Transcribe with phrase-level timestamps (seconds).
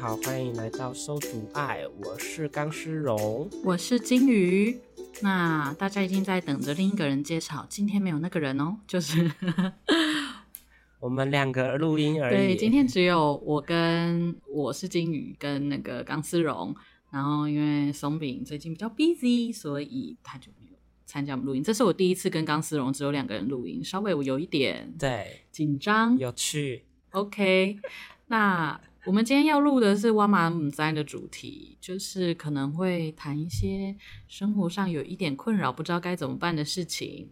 [0.00, 4.78] 好，欢迎来到收读爱，我是钢丝绒，我是金鱼。
[5.20, 9.28] 那大家一定在等着另一个人介绍，今天没有那个人哦，就是
[11.00, 12.36] 我们两个录音而 已。
[12.36, 16.72] 对，今天只有我跟我是金鱼跟那个钢丝绒，
[17.10, 21.62] 然后因为松饼最近比较 busy，所以他就没有参加我们录音。
[21.62, 26.84] 这是我第一次跟钢丝绒只有两个人录音，稍微我有一点对紧张，有趣。
[27.10, 27.80] OK，
[28.28, 28.80] 那。
[29.08, 33.96] 我们今天要录的是我嘛不知的主题，就是可能会谈一些
[34.28, 37.30] 生活上有一点困扰、不知道该怎么办的事情。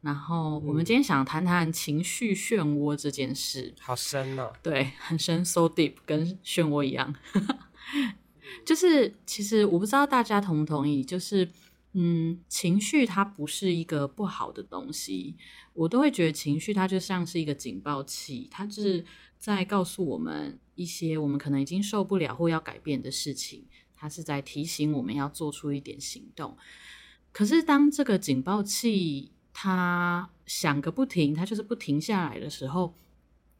[0.00, 7.14] 然后我们今天想谈谈情绪漩涡这件事，好深哦，对，很深，so deep，跟漩涡一样。
[8.66, 11.48] 就是其实我不知道大家同不同意，就是
[11.92, 15.36] 嗯，情绪它不是一个不好的东西，
[15.72, 19.04] 我都会觉得情绪它就像是一个警报器，它就是。
[19.38, 26.56] 在告诉我们一些我们可能已经受不了或要改变的事情，它是在提醒我们要做出一点行动。
[27.32, 32.94] 可是当这个警报器它响个不停，它就是不停下来的时候，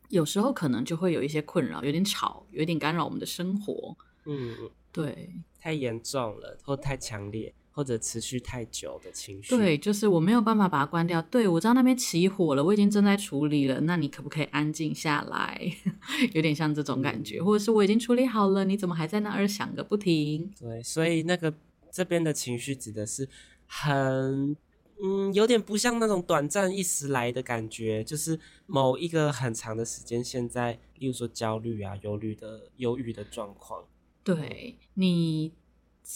[0.08, 3.96] 有时候可能就会有一些困扰，有点吵，有点干扰我们的生活。
[4.24, 5.30] 嗯，对，
[5.60, 7.54] 太严重了，或太强烈。
[7.76, 11.20] 或者持续太久的情绪，对，就是我没有办法把它关掉。
[11.20, 13.78] 对，我知道那边起火了，我已经正在处理了。
[13.82, 15.60] 那你可不可以安静下来？
[16.32, 20.50] 有点像这种感觉，或者是我已经处理好了，你怎么还在那儿响个不停？
[20.58, 21.52] 对，所以那个
[21.92, 23.28] 这边的情绪指的是
[23.66, 24.56] 很，
[25.04, 33.84] 嗯，有点不像那种短暂一时来的感觉，就是某一个很长的时间，现在，例如说焦虑啊、忧虑的忧郁的状况。
[34.24, 35.52] 对你。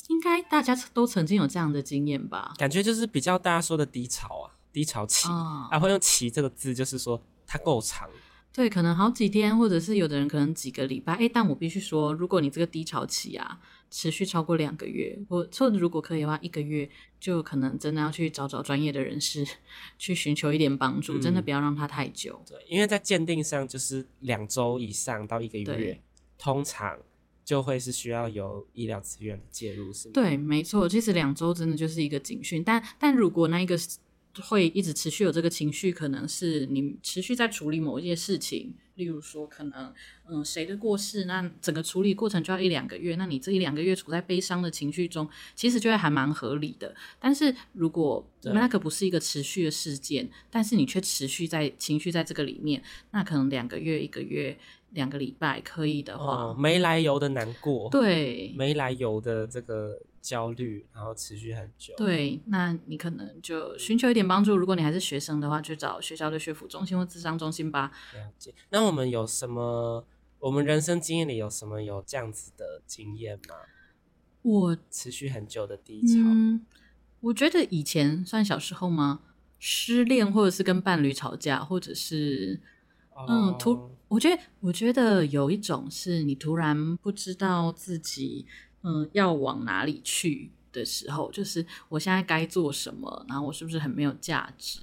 [0.09, 2.55] 应该大家都曾经有这样的经验吧？
[2.57, 8.09] 感觉就是比较大家说的低潮啊，低潮期，哦、啊，会用“期”这个字，就是说它够长。
[8.53, 11.15] 对，可能好几天，或者是有的人可能几个礼拜。
[11.15, 16.89] 哎，但我必须说，如果你这个低潮期啊持续超过两个月，或如果可以的话，一个月，
[17.21, 19.47] 就可能真的要去找找专业的人士
[19.99, 22.43] 去寻求一点帮助，嗯、真的不要让它太久。
[22.49, 26.01] 对，因为在鉴定上就是两周以上到一个月，
[26.39, 26.99] 通常。
[27.51, 30.13] 就会是需要有医疗资源的介入，是吗？
[30.15, 30.89] 对，没错。
[30.89, 33.77] 其实两周真的就是一个警讯，但但如果那一个
[34.41, 39.93] 会一直持续有这个情绪，可能是你持续在处理某一件事情，例如说可能
[40.29, 46.95] 嗯谁的过世，那整个处理过程就要一两个月，那你这一两个月处在悲伤的情绪中，其实就会还蛮合理的。
[47.19, 54.57] 但是如果那个不是一个持续的事件，但是你却持续在情绪在这个里面，那可能两个月、一个月。
[54.91, 64.57] 两个礼拜可以的话，哦，没来由的难过，对，没来由的这个焦虑，然后持续很久，对，那你可能就寻求一点帮助。
[64.57, 67.93] 如果你还是学生的话，去找学校的学辅中心或智商中心吧。
[68.15, 68.53] 了解。
[68.71, 70.05] 那我们有什么？
[70.41, 73.55] 我们人生经验里有什么有这样子的经验吗？
[74.43, 76.15] 我持续很久的低潮。
[76.17, 76.65] 嗯，
[77.21, 79.21] 我觉得以前算小时候吗？
[79.59, 82.61] 失恋，或者是跟伴侣吵架，或者是。
[83.29, 88.45] 嗯，突，我觉得，我觉得有一种是你突然不知道自己，
[88.83, 94.81] 嗯，要往哪里去的时候，就是我现在该做什么，然后我是不是很没有价值，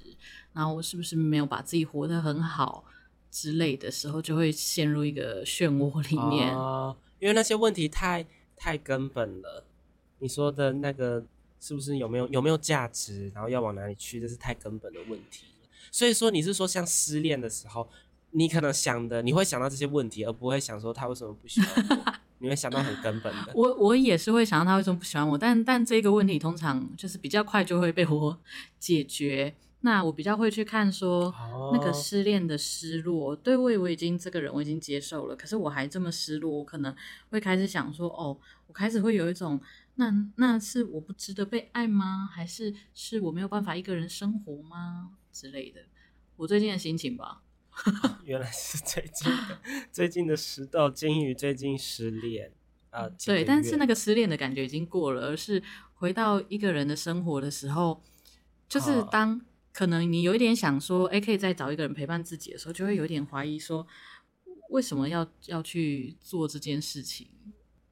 [0.53, 2.85] 然后我是不是没有把自己活得很好
[3.29, 6.55] 之类的时候，就会陷入一个漩涡里面。
[6.55, 8.25] 哦，因为那些问题太
[8.55, 9.65] 太根本了。
[10.19, 11.25] 你说的那个
[11.59, 15.47] 是不是有没有有没有价值，然后要往哪里去，这是太根本的问题。
[15.91, 17.89] 所以说，你是说像失恋的时候？
[18.31, 22.13] 你可能想的，你会想到这些问题，而不会想说他为什么不喜欢我。
[22.39, 23.51] 你会想到很根本的。
[23.55, 28.39] 我我也是会想到他为什么不喜欢我，但但这个问题通常就是比较快就会被我
[28.77, 29.55] 解决。
[29.81, 36.95] 那我比较会去看说、哦、那个失恋的失落，对，我我已经这个人我已经接受了，可是我还这么失落，我可能
[37.29, 38.37] 会开始想说，哦，
[38.67, 39.59] 我开始会有一种
[39.95, 42.27] 那那是我不值得被爱吗？
[42.31, 45.11] 还是是我没有办法一个人生活吗？
[45.31, 45.81] 之类的。
[46.35, 47.41] 我最近的心情吧。
[47.85, 49.59] 哦、 原来是最近的，
[49.91, 52.51] 最近的石头金鱼最近失恋
[52.89, 53.07] 啊。
[53.25, 55.61] 对，但是那个失恋的感觉已经过了，而是
[55.93, 58.03] 回到一个人的生活的时候，
[58.67, 59.39] 就是当
[59.71, 63.85] 可能你有一点想说，哎、欸，可以再找一个人陪伴自己的时候，就会有一点怀疑说，
[64.71, 67.27] 为什么要要去做这件事情？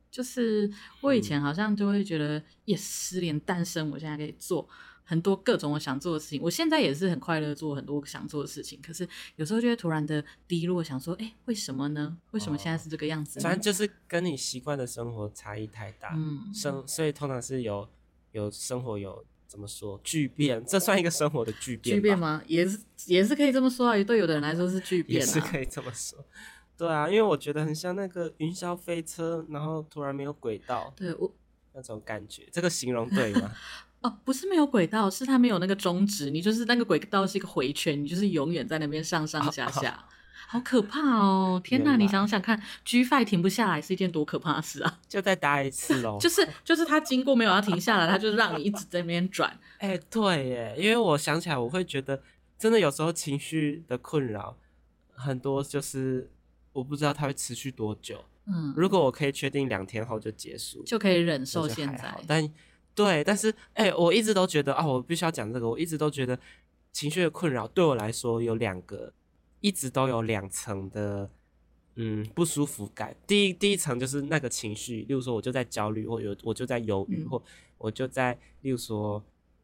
[0.09, 0.71] 就是
[1.01, 4.67] 我以前好像就会觉得，也、嗯 yes, 失恋单身，我现在可以做。
[5.05, 8.79] 很多各种我想做的事情，我现在也是很快乐做很多想做的事情。
[8.81, 9.07] 可是
[9.37, 12.17] 有时候就会突然的低落，想说，哎、欸，为什么呢？
[12.31, 13.39] 为什么现在是这个样子？
[13.39, 17.87] 反正就是跟你习惯的生活差异太大，嗯，生所以通常是有
[18.31, 21.95] 有生活有怎么说巨变，这算一个生活的巨变？
[21.95, 22.41] 巨变吗？
[22.47, 26.25] 也是也是可以这么说啊，对有的人来说是巨变、啊，也是可以这么说。
[26.77, 31.31] 对啊，因为我觉得很像那个云霄飞车，然后突然没有轨道，对我
[31.73, 33.53] 那种感觉，这个形容对吗？
[34.05, 36.29] 哦，不是没有轨道，是它没有那个终止。
[36.29, 40.05] 你就是那个轨道是一个回圈，你就是永远在那边上上下下，
[40.47, 41.59] 好可怕哦！
[41.63, 44.99] 天哪，你想想看，G Five 停不下来是一件多可怕的事啊！
[45.09, 46.19] 就再搭一次喽。
[46.21, 49.49] 就是就是它经过没有要停下来，它就是让你一直在那边转。
[49.79, 52.21] 哎、欸，对耶，因为我想起来，我会觉得
[52.59, 54.55] 真的有时候情绪的困扰
[55.15, 56.29] 很多，就是
[56.73, 58.23] 我不知道它会持续多久。
[58.45, 62.47] 嗯，如果我可以确定两天后就结束，就可以忍受现在，但。
[62.95, 65.69] 对，但是哎、欸，我一直都觉得啊，我必须要讲这个。
[65.69, 66.39] 我一直都觉得
[66.93, 69.11] 情绪的困扰对我来说有两个，
[69.59, 71.29] 一直都有两层的
[71.95, 73.13] 嗯不舒服感。
[73.27, 77.43] 第一第一层就是那个情绪，例如说我就在焦虑，或有我就在犹豫，嗯、或
[77.77, 79.21] 我就在例如说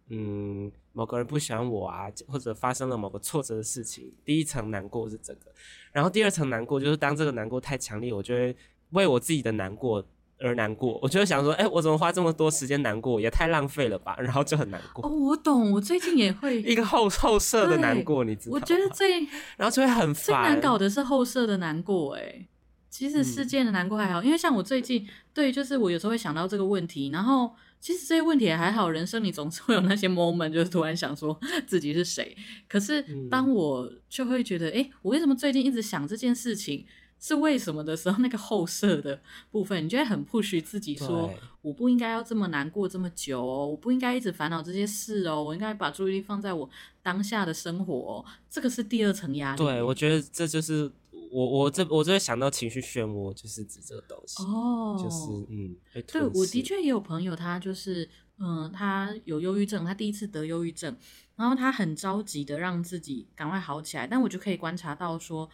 [0.10, 4.12] 嗯某个人不喜欢我啊，或者发生了某个挫折的事情。
[4.26, 5.54] 第一层难过是这个，
[5.94, 8.54] 然后第二层难过就是当这个难过太强烈，我就会
[8.90, 10.06] 为我自己的难过。
[10.42, 15.06] 而难过，我就会想说，哎、欸，我怎么花这么多时间难过，也太浪费了吧，然后就很难过。
[15.06, 18.60] 哦，我懂，我最近也会 一个后后设的难过，你知道吗？
[18.62, 19.20] 我觉得最
[19.58, 20.24] 然后就会很烦。
[20.24, 22.46] 最难搞的是后设的难过，哎，
[22.90, 32.36] 其实事件的难过还好，嗯，因为像我最近，对，就是我有时候会想到这个问题，然后其实这些问题也还好，人生你总是会有那些 moment，就是突然想说 自己是谁。
[32.68, 36.86] 可是当我就会觉得，哎、欸，我为什么最近一直想这件事情？
[37.24, 39.22] 是为什么的时候，那个后设的
[39.52, 41.32] 部分，你就会很 push 自己说，
[41.62, 46.68] 我不应该要这么难过这么久哦，我不应该一直烦恼这些事哦，我应该把注意力放在我
[47.04, 48.26] 当下的生活哦。
[48.50, 49.58] 这个是第二层压力。
[49.60, 50.92] 对，我觉得这就是
[51.32, 55.76] 我我这我就会想到情绪漩涡，就是指这个东西哦，就是嗯，
[56.08, 58.10] 对，我的确也有朋友，他就是
[58.40, 60.98] 嗯，他有忧郁症，他第一次得忧郁症，
[61.36, 65.48] 然后他很着急的让自己赶快好起来，但我就可以观察到说。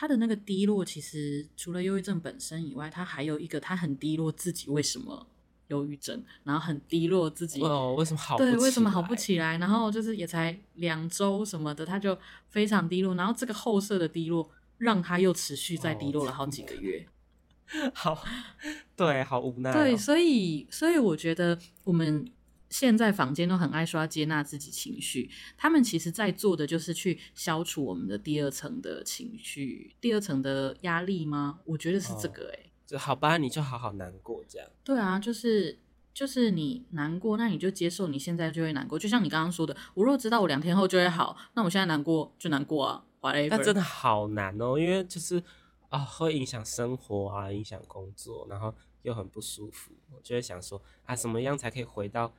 [0.00, 5.26] 他的那个低落，其实除了忧郁症本身以外，他还有一个，他很低落自己为什么
[5.66, 9.58] 忧郁症，然后很低落自己哦，为什么好对，为什么好不起来？
[9.58, 12.16] 然后就是也才两周什么的，他就
[12.48, 17.04] 非常低落，然后这个后设的低落让他又持续在低落了好几个月，
[17.74, 18.24] 哦、好，
[18.94, 22.24] 对，好无奈、哦，对，所以所以我觉得我们。
[22.70, 31.60] 现在坊间都很爱说要接纳自己情绪，他们其实在做的就是去消除我们的第二层的情绪，第二层的压力吗？
[31.64, 34.68] 我觉得是这个诶、欸哦，就好吧，你就好好难过这样。
[34.84, 35.78] 对啊，就是
[36.12, 43.48] 就是你难过，那你就接受你现在就会难过，就像你刚刚说的，我若知道我两天后就会好，那我现在难过就难过啊，whatever。
[43.50, 45.42] 那真的好难哦，因为就是
[45.88, 52.32] 啊，会影响生活啊，影响工作，然后又很不舒服，我就会想说啊，怎么样才可以回到。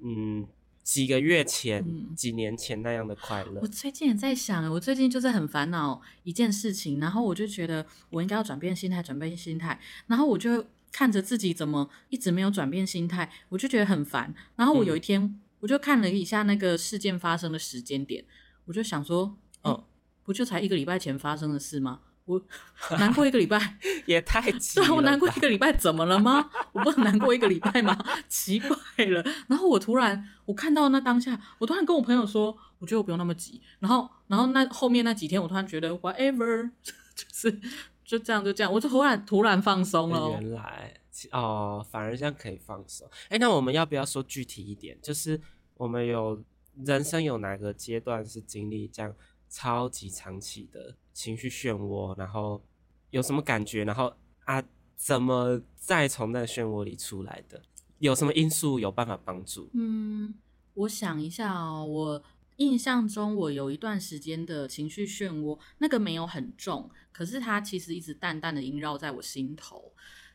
[0.00, 0.46] 嗯，
[0.82, 3.60] 几个月前、嗯、几年前那样的快乐。
[3.60, 9.78] 我最近也在想，我最近就是很烦恼一件事情，然后我就觉得我应该要转变心态，转变心态。
[10.06, 14.34] 然后我就看着自己怎么一直没有转变心态，我就觉得很烦。
[14.56, 18.24] 然后我有一天，嗯、我就看了一下那个事件发生的时间点，
[18.64, 19.84] 我就想说，哦、嗯，
[20.24, 22.00] 不就才一个礼拜前发生的事吗？
[22.34, 24.86] 我难过一个礼拜 也太急了。
[24.86, 26.50] 对，我难过一个礼拜怎么了吗？
[26.72, 27.96] 我不能难过一个礼拜吗？
[28.28, 29.24] 奇怪了。
[29.46, 33.60] 然后我突然，我看到那当下，我突然跟我朋友说，我觉得我不用那么急。
[33.80, 36.70] 然后，然后那后面那几天，我突然觉得 whatever，
[37.14, 37.60] 就是
[38.04, 40.30] 就这样就这样，我就突然突然放松了。
[40.30, 40.94] 原来
[41.32, 43.08] 哦，反而这样可以放松。
[43.28, 44.96] 哎，那我们要不要说具体一点？
[45.02, 45.40] 就是
[45.76, 46.42] 我们有
[46.84, 49.12] 人生有哪个阶段是经历这样
[49.48, 50.96] 超级长期的？
[51.12, 52.62] 情绪漩涡，然后
[53.10, 53.84] 有什么感觉？
[53.84, 54.14] 然后
[54.44, 54.62] 啊，
[54.96, 57.60] 怎么再从那个漩涡里出来的？
[57.98, 59.68] 有什么因素有办法帮助？
[59.72, 60.34] 嗯，
[60.74, 62.22] 我想一下哦，我
[62.58, 69.92] 印象中我有一段时间的情绪漩涡，那个没有很重，可是它其实一直淡淡的萦绕在我心头。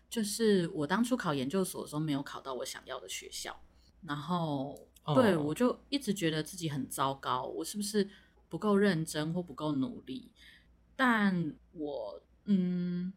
[0.10, 3.58] 就是我当初考研究所的时候没有考到我想要的学校，
[4.01, 8.08] 然后、哦、对我就一直觉得自己很糟糕，我是不是
[8.53, 10.29] 不够认真或不够努力？
[10.95, 13.12] 但我嗯，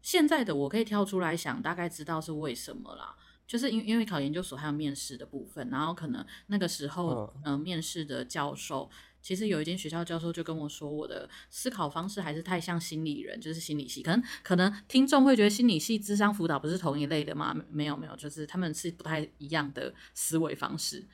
[0.00, 3.14] 现在的我可以跳出来想，大概知道是为什么啦。
[3.46, 8.88] 就是因因为考研究所还有面试的部分，然后可能那个时候，嗯、呃，面试的教授
[9.20, 14.02] 其实有一间学校教授就跟我说，我的思考方式还是太像心理人，就是心理系。
[14.02, 17.54] 可能可能听众会觉得心理系智商辅导不是同一类的吗？
[17.70, 21.06] 没有没有，就是他们是不太一样的思维方式。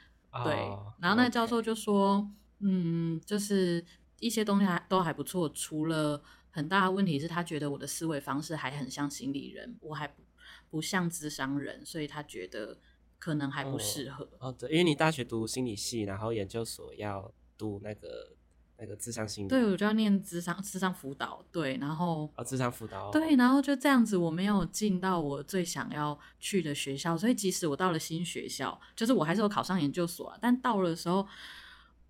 [0.45, 2.29] 对，哦、然后那个教授就说，okay.
[2.65, 3.85] 嗯，就是
[4.19, 10.23] 一些东西还都还不错，除了很大的问题是他觉得我的思维方式还很像心理人，我还不。
[10.71, 12.77] 不像智商人，所以他觉得
[13.21, 14.25] 可能还不适合。
[14.41, 18.35] 哦，哦，对，因为你大学读心理系，然后研究所要读那个
[18.79, 19.49] 那个智商心理。
[19.49, 21.45] 对，我就要念智商智商辅导。
[21.53, 23.09] 对，然后哦，智商辅导。
[23.13, 31.25] 对，然后就这样子，我没有进到我最想要去的学校，所以即使我到了新学校，就是我还是有考上研究所啊，但到了的时候，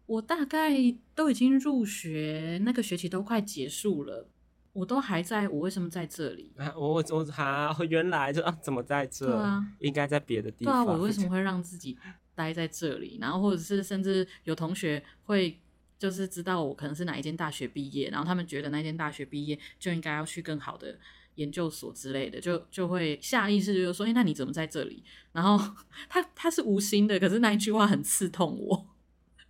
[0.06, 0.72] 我大概
[1.14, 4.28] 都已经入学，那个学期都快结束了。
[4.72, 6.52] 我都还在，我为什么在这里？
[6.56, 9.24] 啊、我我啊，原来就啊，怎么在这？
[9.24, 10.84] 对啊，应该在别的地方。
[10.84, 11.96] 对啊，我为什么 会让自己
[12.34, 13.16] 待在这里？
[13.20, 15.60] 然后或者是甚至有同学会
[15.96, 20.98] 就是知道我可能是哪一间大学毕业，然后他们觉得那间大学毕业就应该要去更好的
[21.36, 25.56] 研究所之类的，就就会下意识就说：“哎，那你怎么在这里？”然后
[26.10, 28.86] 他他是无心的，可是那一句话很刺痛我。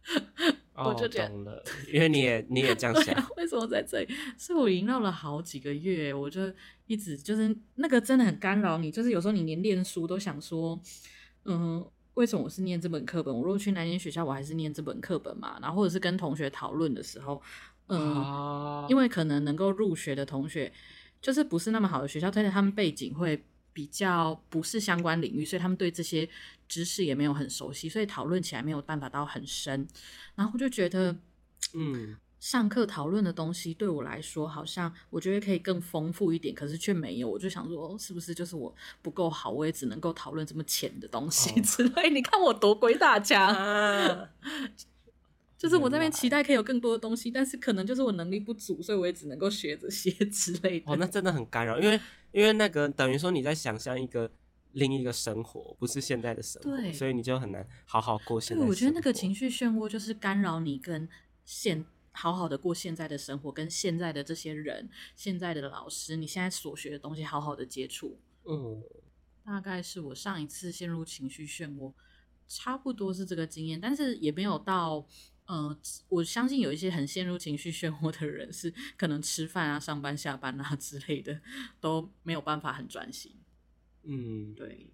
[0.77, 4.15] 我就懂了，因为你也你也这样想， 为什么在这里？
[4.37, 6.53] 所以我萦绕了好几个月，我就
[6.87, 10.79] 一直就是那个真的很干扰你，就是有时候你连念书都想说，
[11.45, 11.85] 嗯，
[12.15, 13.33] 为什么我是念这本课本？
[13.33, 15.59] 我如果去南京学校，我还是念这本课本嘛？
[15.63, 17.41] 然后或者是跟同学讨论的时候，
[17.87, 20.73] 嗯，啊、因为可能能够入学的同学
[21.23, 23.45] 就是不是那么好的学校，但是他们背景会。
[23.75, 26.27] 比较不是相关领域，所以他们对这些
[26.67, 29.87] 知识也没有很熟悉，所以讨论起来没有办法到很深。
[30.35, 31.15] 然后我就觉得，
[31.75, 37.29] 嗯，上课讨论的东西对我来说，好像我觉得可以更丰富一点，可是却没有。
[37.29, 42.09] 我就想说，是不是就是我不够好，我也只能够讨论这么浅的东西之类？
[42.09, 43.47] 哦、你看我多鬼打墙。
[43.49, 44.29] 啊
[45.65, 50.93] 就是我这边期待可以有更多的东西，但是可能就是我能力不足，所以我也只能够学着些之类的。
[50.93, 51.99] 哦，那真的很干扰，因为
[52.33, 54.31] 因为那个等于说你在想象一个
[54.73, 58.65] 另一个生活，不是现在的生活，对，所以你就很难好好过现在的生活。
[58.67, 61.09] 对，我觉得那个情绪漩涡就是干扰你跟
[61.47, 68.19] 现好好的过现在的生活，跟现在的这些人、现在的老师，你现在所学的东西好好的接触。
[68.45, 68.83] 嗯，
[69.43, 71.95] 大概是我上一次陷入情绪漩涡，
[72.47, 75.07] 差不多是这个经验，但是也没有到。
[75.47, 81.41] 呃，我相信有一些很陷入情绪漩涡的人，是可能吃饭啊、上班、下班啊 之类的
[81.81, 83.33] 都没有办法很专心。
[84.05, 84.91] 嗯，对。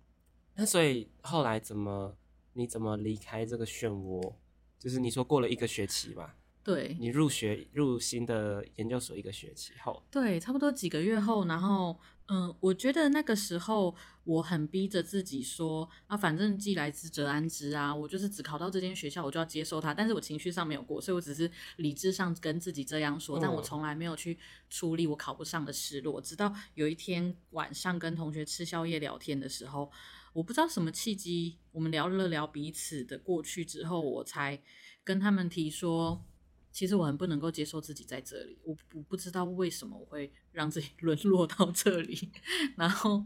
[0.55, 2.17] 那所以后来怎么？
[2.53, 4.35] 你怎么离开这个漩涡？
[4.77, 6.37] 就是你说过了一个学期吧？
[6.75, 6.97] 对。
[7.01, 11.99] 你入学入新的研究所一个学期后，对，差不多几个月后，然后。
[12.33, 19.93] 嗯，我觉得那个时候我很逼着自己说啊，反正既来之则安之啊，我就是只考到这间学校，我就要接受它。
[19.93, 26.21] 但是我情绪上没有过，所以我只是理智上跟自己这样说，但我从来没有去处理我考不上的失落。
[26.21, 29.91] 直到有一天晚上跟同学吃宵夜聊天的时候，
[30.33, 34.63] 我不知道什么契机，我们聊了聊彼此的过去之后，我才
[35.03, 36.25] 跟他们提说。
[36.73, 42.31] 其实我很不能够接受自己在这里，我我不知道为什么我会让自己 沦落到这里。
[42.77, 43.25] 然后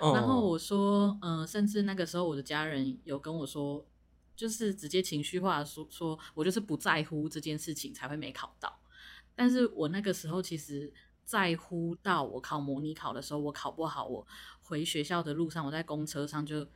[0.00, 0.16] ，oh.
[0.16, 3.86] 然后我说，嗯、呃，甚至那个时候我的家人有跟我说，
[4.34, 8.80] 就是直接情绪化说，说我就是不在乎这件事情才会没考到。
[9.34, 10.92] 但是我那个时候其实
[11.24, 14.26] 在乎到我考模拟考的时候，我考不好，我
[14.62, 16.66] 回学校的路上，我在公车上就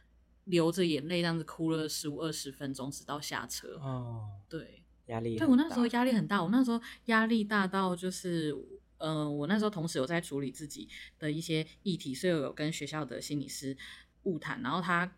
[0.44, 3.78] 流着眼泪这样子哭了十五二十分钟，直到下车。
[3.80, 4.50] 哦，oh.
[4.50, 4.81] 对。
[5.12, 8.50] 压力对，我那时候压力很大，我那时候压力大到就是，
[8.98, 10.88] 嗯、呃，我那时候同时有在处理自己
[11.18, 13.76] 的一些议题，所以我有跟学校的心理师
[14.24, 15.10] 误谈，然后他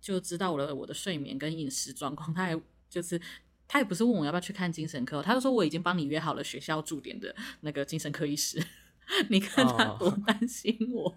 [0.00, 3.20] 就知道了我的睡眠跟饮食状况，他还就是
[3.68, 8.58] 他也不是问我要不要去看精神科，他就说我已经帮你约好了学校驻点的那个精神科医师，
[9.28, 11.14] 你看他多 担心我，哦、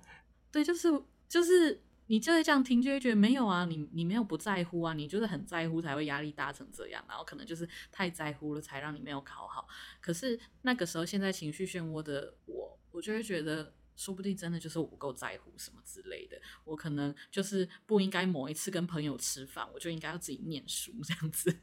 [0.52, 0.90] 对，就是
[1.30, 1.82] 就是。
[2.08, 9.68] 你就会这样听，就会觉得没有啊，你你没有不在乎啊，你就是很在乎才会压力大成这样，然后可能就是太在乎了才让你没有考好。
[10.02, 16.38] 可是那个时候，现在情绪漩涡的我，我就会觉得，说不定真的就是我不够在乎什么之类的。
[16.66, 21.56] 我可能就是不应该某一次跟朋友吃饭，我就应该要自己念书这样子，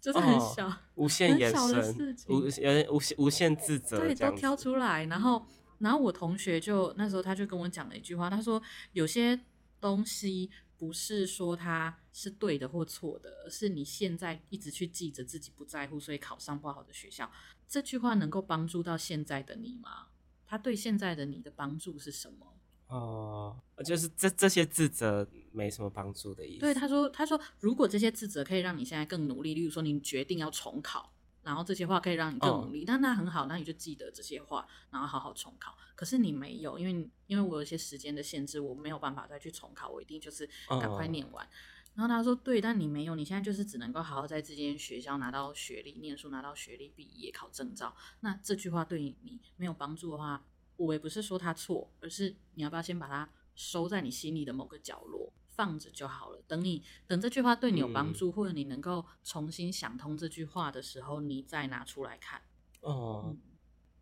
[0.00, 5.44] 就是很小、哦、无限延伸、无有点无限无限自责，对，都挑出来，然后。
[5.78, 9.38] 然后我同学就那时候他就跟我讲了一句话，他说有些
[9.80, 17.30] 东西不是说它是对的或错的，而是你现在一直去记着自己不在乎，所以考上不好的学校。
[17.66, 20.08] 这句话能够帮助到现在的你吗？
[20.46, 22.46] 他对现在的你的帮助是什么？
[22.88, 26.60] 哦，就是这这些自责没什么帮助的意思。
[26.60, 31.12] 对，他说，他说如果这些自责可以让你现在更努力，例如说你决定要重考。
[31.46, 35.78] 然后这些话可以让你更努力，那、哦、那很好，那你就记得这些话，然后好好重考。
[35.94, 41.46] 可是你没有，因为因为我有一些时间的限制，我没有办法再去重考，我一定就是赶快念完。
[41.46, 41.48] 哦、
[41.94, 47.94] 然后他说：“对，但你没有，你现在就是只能够好好在这间学校拿到学历，念书拿到学历，毕业考证照。
[48.20, 50.44] 那这句话对你，你没有帮助的话，
[50.76, 56.42] 我也不是说他错，而是你要不要先把它收在你心里的某个角落。”放着就好了。
[56.46, 62.42] 等你等这句话对你有帮助，嗯、或者你能够重新想通这句话的时候，你再拿出来看。
[62.82, 63.40] 哦，嗯、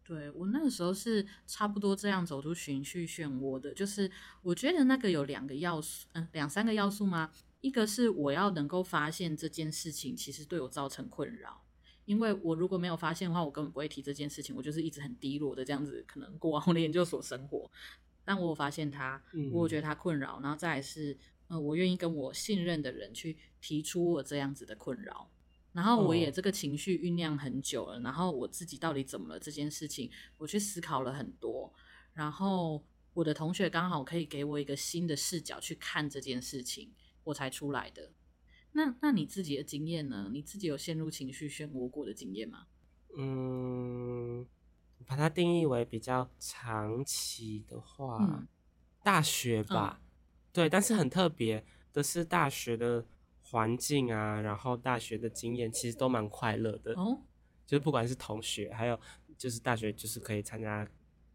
[0.02, 3.72] 对我那个时候是差不多这样走出情绪漩涡的。
[3.72, 4.10] 就是
[4.42, 7.30] 我觉得那个有两个要素，嗯，两三个要素吗？
[7.60, 11.62] 一个是我要能够发现这件事情其实对我造成困扰，
[12.04, 14.54] 因为我如果没有发现的话，我根本不会提这件事情。
[14.54, 17.70] 我就是一直很低落的这样子，可能过完我的研究所生活。
[18.26, 21.16] 但我有发现他，我觉得他困扰，然后再来是。
[21.48, 25.30] 呃，我愿意跟我信任的人去提出我这样子的困扰，
[25.72, 31.72] 然后我也这个情绪酝酿很久了，然后我自己到底怎么了这件事情，我去思考了很多，
[32.14, 32.82] 然后
[33.12, 36.92] 我的同学刚好可以给我一个新的视角去看这件事情，
[37.24, 38.10] 我才出来的。
[38.72, 40.30] 那那你自己的经验呢？
[40.32, 42.66] 你自己有陷入情绪漩涡过的经验吗？
[43.16, 44.46] 嗯，
[45.06, 48.48] 把它定义为比较长期的话，嗯、
[49.02, 50.00] 大学吧。
[50.00, 50.03] 嗯
[50.54, 53.04] 对，但是很特别的是，大学的
[53.42, 56.92] 环境啊，然后大学的经验其实都蛮快乐的。
[56.92, 57.20] 哦，
[57.66, 58.98] 就是不管是同学，还有
[59.36, 60.88] 就是大学，就是可以参加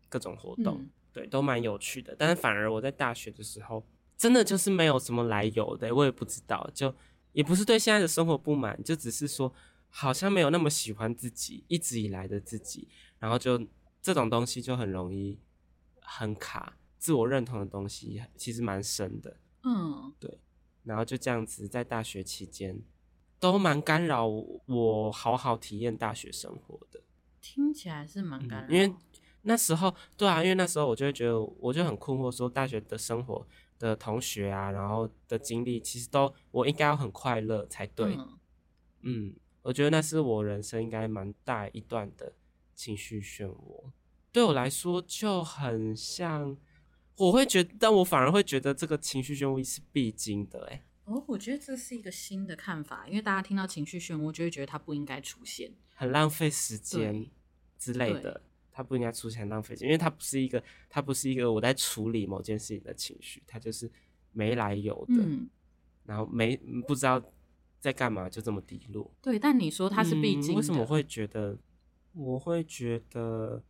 [0.07, 2.15] 各种活动，嗯、对，都蛮有趣的。
[2.17, 3.85] 但是反而我在大学的时候，
[4.15, 6.95] 真的就是没有什么来由的，我也不知道，就
[7.33, 9.53] 也不是对现在的生活不满，就只是说
[9.89, 12.87] 好像没有那么喜欢自己一直以来的自己，
[13.19, 13.67] 然后就
[14.01, 15.37] 这种东西就很容易
[15.99, 16.77] 很卡。
[16.99, 20.37] 自我认同的东西其实蛮深的，嗯，对，
[20.83, 22.77] 然后就这样子在大学期间
[23.39, 26.99] 都蛮干扰我好好体验大学生活的，
[27.39, 28.93] 听起来是蛮干扰，嗯，因为
[29.43, 33.47] 那时候对啊，因为那时候我就会觉得我就很困惑，说大学的生活
[33.79, 38.37] 的同学啊，然后的经历其实都我应该要很快乐才对，嗯，
[39.03, 42.33] 嗯，我觉得那是我人生应该蛮大一段的
[42.75, 43.85] 情绪漩涡，
[44.33, 46.57] 对我来说就很像。
[47.19, 50.85] 我会觉得，但我反而会觉得这个情绪漩涡是必经的，欸，哎。
[51.05, 57.25] 哦，我觉得这是一个新的看法，因为大家听到情绪漩涡就会觉得它不应该出现，很浪费时间
[57.79, 63.91] 之类的，它不应该出现，很浪费时间，因为它不是一个，它不是一个我在处理某件事情的情绪，它就是
[64.31, 65.49] 没来由的，嗯，
[66.05, 66.55] 然后没
[66.87, 67.19] 不知道
[67.79, 69.11] 在干嘛，就这么低落。
[69.19, 71.57] 对，但你说它是必经，嗯，为什么我会觉得？
[72.13, 73.63] 我会觉得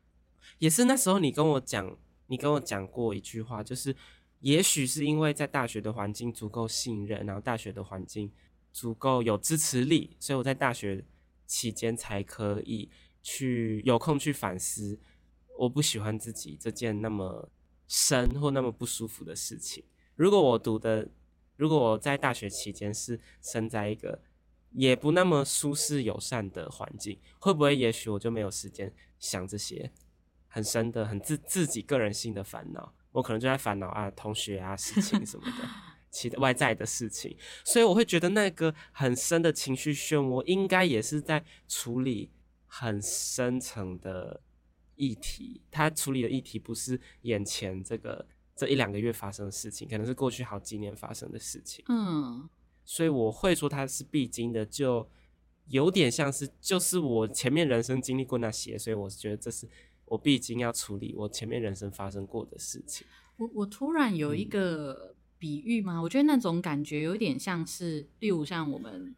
[0.57, 1.97] 也是那时候你跟我讲。
[2.29, 3.95] 你跟我讲过一句话，就是
[4.39, 8.31] 也许是因为在大学的环境足够信任，然后大学的环境
[8.71, 11.03] 足够有支持力，所以我在大学
[11.45, 12.89] 期间才可以
[13.23, 14.99] 去有空去反思，
[15.57, 17.49] 我不喜欢自己这件那么
[17.87, 19.83] 深或那么不舒服的事情。
[20.15, 21.09] 如果我读的，
[21.57, 24.21] 如果我在大学期间是生在一个
[24.71, 29.91] 也不那么舒适友善的环境，会不会也许我就没有时间想这些？
[30.49, 35.69] 很深的、很自自己个人性的烦恼，我可能就在烦恼啊，同学啊，事情什么的，
[36.11, 42.31] 其他外在的事情，所以我会觉得那个很深的情绪漩涡，应该也是在处理
[42.65, 44.41] 很深层的
[44.95, 45.61] 议题。
[45.69, 51.85] 他处理的议题不是眼前这个这一两个月发生的事情，可能是过去好几年发生的事情。
[51.89, 52.49] 嗯，
[52.83, 55.07] 所以我会说它是必经的，就
[55.67, 59.69] 有点像是就是我前面人生经历过那些，所以我觉得这是。
[60.09, 63.05] 我必经要处理我前面人生发生过的事情。
[63.37, 65.95] 我我突然有一个比喻吗？
[65.95, 69.15] 嗯、我觉得那种感觉有点像是，例如像我们，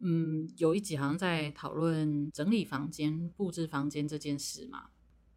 [0.00, 4.88] 嗯，有一集好像在讨论整理房间、布置房间这件事嘛。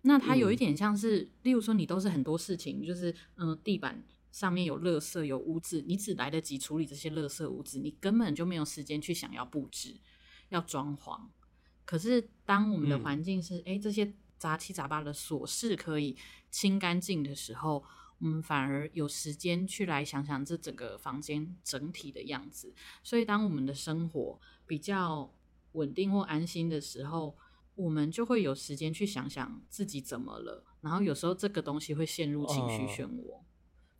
[0.02, 9.96] 那它有一点像是，嗯、例如说你都是很多事情，就是嗯，地板上面有垃圾、有污渍，你只来得及处理这些垃圾污渍，你根本就没有时间去想要布置、
[10.50, 11.20] 要装潢。
[11.86, 14.14] 可是当我们的环境是，哎、嗯，这些。
[14.38, 16.16] 杂七杂八的琐事可以
[16.52, 17.84] 清干净的时候，
[18.20, 22.74] 我们反而有时间去来想想这整个房间整体的样子。
[23.04, 25.34] 所以，当我们的生活比较
[25.74, 27.38] 稳定或安心的时候，
[27.76, 33.36] 我们就会有时间去想想自己怎么了，然后有时候这个东西会陷入情绪漩涡。
[33.36, 33.44] 哦、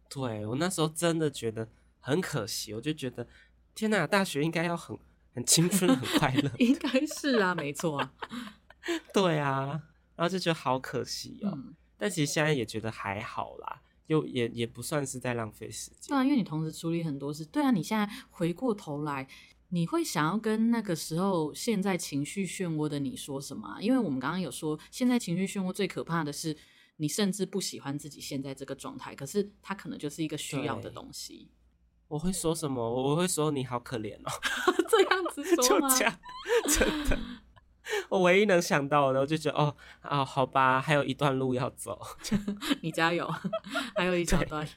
[0.10, 1.70] 对，我那时候真的觉得
[2.00, 3.28] 很可惜，我就觉得
[3.74, 4.98] 天哪，大学应该要很
[5.34, 8.14] 很青春、很快乐， 应该是啊，没错啊，
[9.14, 9.84] 对啊，
[10.16, 11.52] 然后就觉得好可惜哦。
[11.54, 16.10] 嗯、但其实现在也觉得还好啦，又也也不算是在浪费时间。
[16.10, 17.46] 对啊，因为你同时处理很多事。
[17.46, 19.28] 对啊，你现在回过头来。
[19.70, 23.82] 你会想要跟那个时候现在情绪漩涡的你说什么啊？
[23.82, 26.56] 因为我们刚刚有说，现在情绪漩涡最可怕的是，
[26.98, 31.50] 你甚至不喜欢自己现在这个状态，可是它可能就是一个需要的东西。
[32.08, 32.80] 我会说什么？
[32.80, 34.32] 我会说你好可怜哦，
[34.88, 35.90] 这样子说 吗？
[35.90, 36.20] 就这样，
[36.70, 37.20] 真的，
[38.10, 42.00] 我唯一能想到的，我就觉得哦啊，好吧，还有一段路要走，
[42.82, 43.28] 你加油，
[43.96, 44.68] 还有一小段。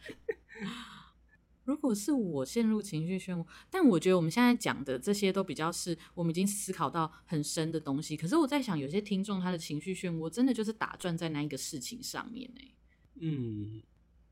[1.64, 8.16] 如果是我陷入情绪漩涡，但我觉得我们现在讲的这些都比较是我们已经思考到很深的东西。
[8.16, 12.75] 可是我在想，有些听众他的情绪漩涡真的就是打转在那一个事情上面呢？
[13.21, 13.83] 嗯，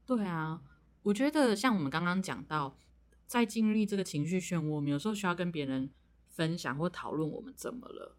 [0.06, 0.62] 对啊，
[1.02, 2.78] 我觉得像我们刚刚讲到，
[3.26, 5.90] 在经历这个情绪漩涡，我们有时候需要跟别人
[6.28, 8.16] 分享或讨论我们怎么了。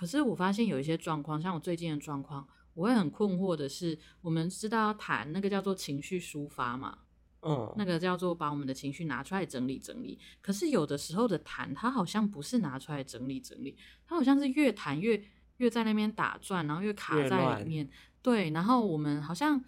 [0.00, 7.00] 可是我发现有一些状况，像我最近的状况，我会很困惑的是，我们知道要谈那个叫做情绪抒发嘛？
[7.42, 10.18] 嗯，那个叫做把我们的情绪拿出来整理整理。
[10.40, 15.22] 可是有的时候的谈，它好像不是拿出来整理整理，它好像是越谈越
[15.58, 17.86] 越在那边打转，然后越卡在里面。
[18.22, 19.62] 对，然后我们好像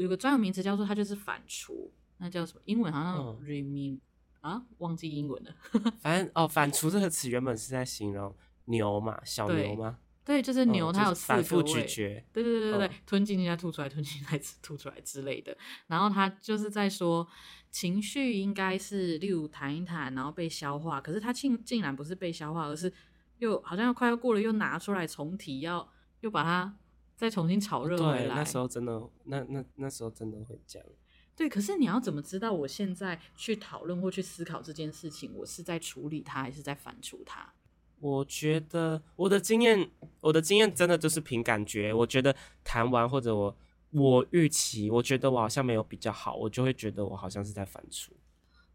[0.00, 2.60] 有个专有名词叫做它就是反刍，那叫什么？
[2.64, 4.00] 英文好像 ruminate、嗯、
[4.40, 5.54] 啊，忘记英文了。
[6.02, 8.34] 反正哦，反刍这个词原本是在形容
[8.70, 9.98] 牛嘛，小牛吗。
[10.22, 15.56] 对，就是牛，它有四个胃，反复咀嚼，对对对对对， 吞进去再吐出来，吞进去再吐出来之类的。
[15.88, 17.26] 然后他就是在说，
[17.70, 21.00] 情绪应该是例如谈一谈，然后被消化。
[21.00, 22.92] 可是他竟竟然不是被消化，而是
[23.38, 25.88] 又好像要快要过了，又拿出来重提，要
[26.20, 26.76] 又把它
[27.16, 28.26] 再重新炒热回来。
[28.26, 30.88] 对，那时候真的，那那那时候真的会这样。
[31.34, 37.52] 对，可是你要怎么知道我现在去讨论或去思考这件事情，我是在处理它，还是在反刍它？
[38.00, 39.90] 我觉得我的经验，
[40.22, 41.92] 我的经验真的就是凭感觉。
[41.92, 42.34] 我觉得
[42.64, 43.54] 弹完或者我
[43.90, 48.08] 我预期，我觉得我好像没有比较好，我就会觉得我好像是在反刍。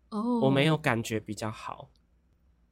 [0.10, 1.90] 哦，oh, 我没有感觉比较好，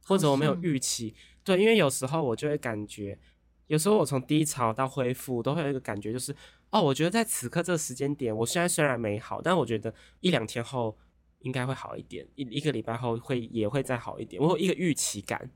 [0.04, 1.14] 或者我没有预期。
[1.42, 3.18] 对，因为有时候我就会感觉，
[3.66, 6.34] 有时候我从低潮到恢复，都会有一个感觉，就是
[6.70, 10.96] 哦，我觉得在此刻这个时间点，我现在虽然没好，但我觉得一两天后
[11.40, 14.40] 应该会好一点，一一个礼拜后会也会再好一点。
[14.40, 15.50] 我有一个预期感。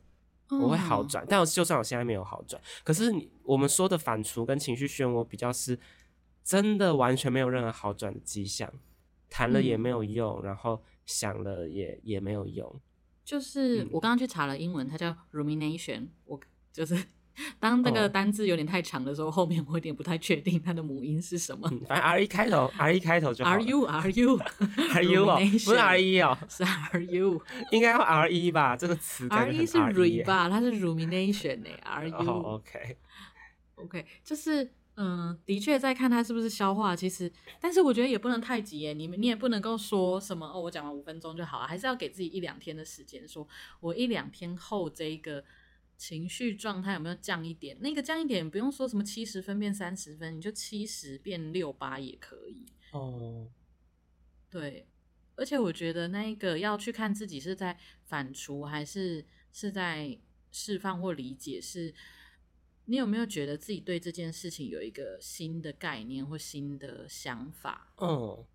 [0.51, 5.79] 我会好转，但我就算我现在没有好转，可是你我们说的反刍跟情绪漩涡比较是
[6.43, 8.73] 真的完全没有任何好转的迹象，
[9.29, 12.81] 谈了也没有用，嗯、然后想了也也没有用。
[13.25, 16.41] 就是我刚刚去查了英文，它叫 rumination，我
[16.73, 16.97] 就是。
[17.59, 21.69] 当那个单字有点太长的时候，哦、后面我有点不太确定它的母音是什么。
[21.73, 23.51] 嗯、反正 R E 开头，R E 开头就好。
[23.51, 24.37] R U R U
[24.95, 28.77] R U 哦，不是 R E 哦，是 R U，应该用 R E 吧？
[28.77, 30.49] 这个词 R E 是 re 吧？
[30.49, 32.97] 它是 rumination 呢？R U、哦、OK
[33.77, 36.97] OK，就是嗯，的确在看它是不是消化。
[36.97, 38.93] 其实，但是我觉得也不能太急耶。
[38.93, 43.47] 你们你也不能够说什么哦，我讲完五分钟就好了，还是要给自己一两天的时间，说
[43.81, 45.45] 我一两天后这一个。
[45.99, 47.77] 情绪状态有没有降一点？
[47.81, 52.65] 那个降一点，不用说什么七十分变三十分，你就七十变六八也可以。
[52.93, 53.51] 哦，
[54.49, 54.87] 对，
[55.35, 60.17] 而且我觉得那一个要去看自己是在反刍还是是在
[60.53, 61.93] 释放或理解，是
[62.85, 67.93] 你有没有觉得自己对这件事情有一个新的概念或新的想法？
[67.97, 68.47] 哦，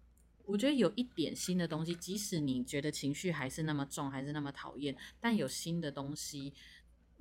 [0.46, 6.54] 我觉得有一点新的东西，即使你觉得情绪还是那么重，还是那么讨厌，但有新的东西。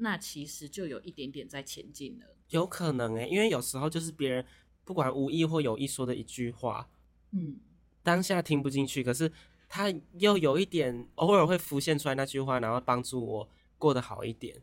[0.03, 4.45] 那其实就有一点点在前进了，有可能诶、欸，因为有时候就是别人
[4.85, 6.89] 不管无意或有意说的一句话，
[7.31, 7.61] 嗯，
[8.03, 9.33] 当下听不进去，可是
[9.69, 14.61] 他又有一点偶尔会浮现出来那句话，然后帮助我过得好一点。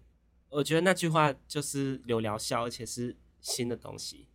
[0.50, 4.28] 我觉得那句话就是有疗效，而且是新的东西。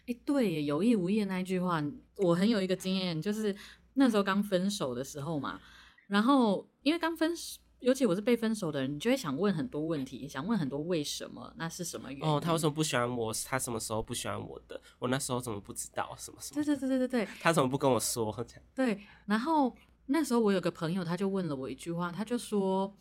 [0.00, 1.80] 哎、欸，对，有意无意的那一句话，
[2.16, 3.54] 我很有一个经验，就是
[3.94, 5.60] 那时候刚分手的时候嘛，
[6.08, 7.61] 然后因为刚分手。
[7.82, 11.52] 尤其我是被分手的人，你就会想问很多问题，想问很多为什么？
[11.56, 12.24] 那是什么原因？
[12.24, 13.34] 哦，他为什么不喜欢我？
[13.44, 14.80] 他什么时候不喜欢我的？
[15.00, 16.14] 我那时候怎么不知道？
[16.16, 16.62] 什么什么？
[16.62, 17.28] 对对对对对对。
[17.40, 18.32] 他怎么不跟我说？
[18.72, 22.96] 对，然后那时候我有个朋友，他就问了我一句话，他就说：“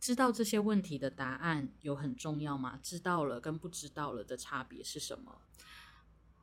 [0.00, 2.78] 知道这些问题的答案有很重要吗？
[2.82, 5.42] 知道了跟不知道了的差别是什么？”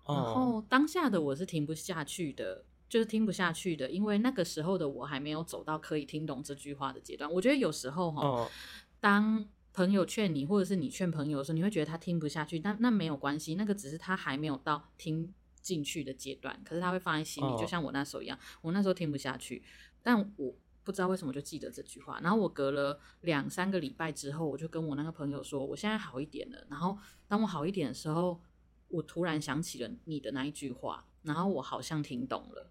[0.05, 0.13] 哦。
[0.13, 2.65] 然后当下的我是停不下去的。
[2.91, 7.31] 就是听不下去的，因为那个时候的我还没有走到可以听懂这句话的阶段。
[7.31, 8.51] 我觉得有时候哈，哦、
[8.99, 19.63] 当朋友劝你，或者是你劝朋友的时候，你会觉得他听不下去，但那没有关系，那个只是他还没有到听进去的阶段，可是他会放在心里，就像我那时候一样，我那时候听不下去，
[20.03, 22.19] 但我不知道为什么就记得这句话。
[22.21, 26.67] 然后我隔了两三个礼拜之后，我就跟我那个朋友说，我现在好一点了。
[26.69, 26.97] 然后
[27.29, 28.41] 当我好一点的时候，
[28.89, 32.69] 我突然想起了你的那一句话，然后我好像听懂了。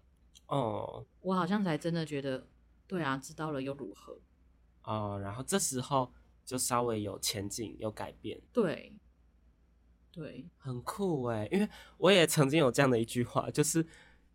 [0.51, 2.47] 哦，我好像才真的觉得，
[2.87, 4.19] 对啊，知道了又如何？
[4.83, 6.13] 哦，然后这时候。
[6.43, 8.93] 就稍微有前进，有改变，对，
[10.11, 11.47] 对，很酷哎！
[11.51, 13.85] 因为我也曾经有这样的一句话，就是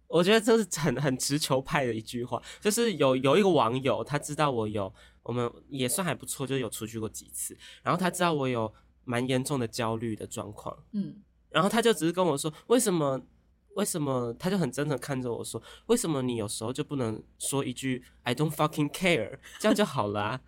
[0.07, 4.91] 我觉得这是很很直球派的一句话，就是有有一个网友，他知道我有，
[5.25, 8.73] 我们也算还不错，就有出去过几次，然后他知道我有
[9.05, 13.21] 蛮严重的焦虑的状况，嗯，然后他就只是跟我说，为什么
[13.77, 14.35] 为什么？
[14.39, 20.41] 他就很真诚看着我说，为什么你有时候就不能说一句 I don't fucking care，这样就好了啊。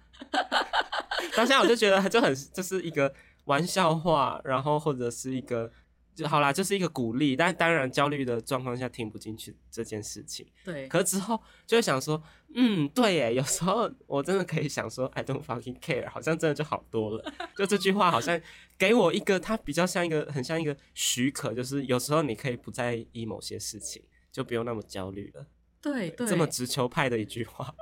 [1.37, 3.15] 当下我就觉得就很就是一个
[3.45, 5.71] 玩笑话，然后或者是一个
[6.19, 7.37] 就好啦，就是一个鼓励。
[7.37, 10.45] 但当然焦虑的状况下听不进去这件事情。
[10.65, 10.89] 对。
[10.89, 12.21] 可是之后就会想说，
[12.55, 17.33] 嗯，对耶，有时候我真的可以想说，I don't fucking care，好像真的就好多了。
[17.57, 18.41] 就这句话好像
[18.77, 24.03] 给我一个，它比较像一个很像一个许可，就是有时候你可以不在意某些事情，
[24.33, 25.47] 就不用那么焦虑了。
[25.81, 26.27] 对对。
[26.27, 27.73] 这么直球派的一句话。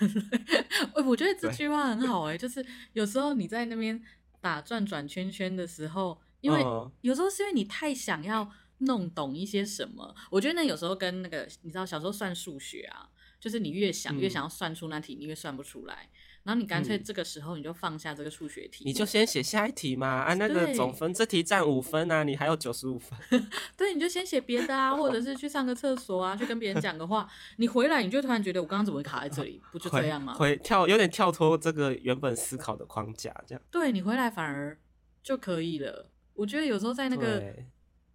[1.04, 4.00] 我觉得这句话很好哎、欸，就是有时候你在那边
[4.40, 6.62] 打转转圈圈的时候，因为
[7.00, 10.14] 有时候是因为你太想要弄懂一些什么。
[10.30, 13.08] 我觉得那有时候跟那个你知道小时候算数学啊，
[13.40, 16.08] 就是你越想越想要算出那题，你越算不出来。
[16.48, 20.08] 然后你干脆这个时候你就放下这个数学题，你就先写下一题嘛。
[20.08, 23.18] 啊，那个总分这题占五分啊，你还有九十五分。
[23.76, 27.28] 对，你就先写别的啊，或者是去上个厕所啊，去跟别人讲个话。
[27.58, 29.60] 你回来你就突然觉得我刚刚怎么会卡在这里？
[29.70, 30.32] 不就这样吗？
[30.32, 33.62] 回跳有点跳脱这个原本思考的框架，这样。
[33.70, 34.78] 对，你回来反而
[35.22, 36.10] 就可以了。
[36.32, 37.54] 我觉得有时候在那个，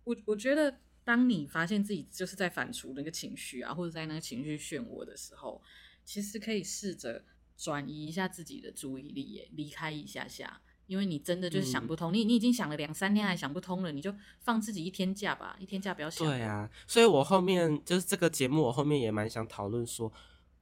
[0.05, 5.61] 我我觉得当你发现自己就是在反刍那个情绪啊，或者在那个情绪漩涡的时候，
[6.03, 7.23] 其实可以试着。
[7.55, 16.27] 转移一下自己的注意力，耶，离开一下下，因为你真的就是想不通，嗯、你你已经想了两三天还想不通了，你就放自己一天假吧，一天假不要想。
[16.27, 20.11] 对啊，所以我后面就是这个节目，我后面也蛮想讨论说，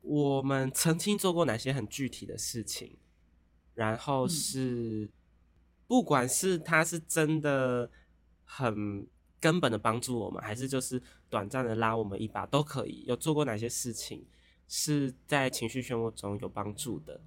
[0.01, 2.97] 我们曾经做过哪些很具体的事情，
[3.73, 5.10] 然后是，嗯、
[5.88, 7.89] 不管是他是真的
[8.43, 9.08] 很
[9.39, 13.04] 根本的帮助我们，还是就是短暂的拉我们一把，都可以。
[13.08, 14.25] 有做过哪些事情？
[14.73, 17.19] 是在情绪漩涡中有帮助的，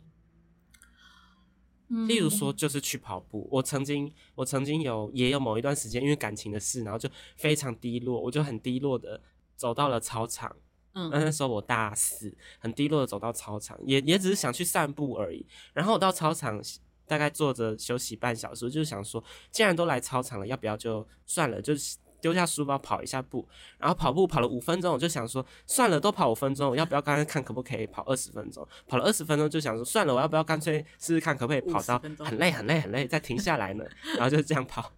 [2.09, 3.47] 例如说就是去跑步。
[3.53, 9.21] 我曾经，我曾经有也有某一段时间，因为感情的事，然后就非常低落，我就很低落的
[9.57, 10.57] 走到了操场。
[10.95, 15.45] 嗯，那时候我大四，很低落的走到操场，也也只是想去散步而已。
[15.75, 16.59] 然后我到操场
[17.07, 21.99] 大概坐着休息半小时，就是想说，既然都来操场了，要不要就算了，就是。
[22.25, 28.67] 丢下书包跑一下步，然后跑步跑了五分钟，我就想说算了，都跑五分钟，我要不要刚才看可不可以跑二十分钟？
[28.89, 33.85] 跑了二十分钟就想说算了，我要不要干脆试试看可不可以跑到很累很累很累再停下来呢？
[34.17, 34.91] 然后就这样跑，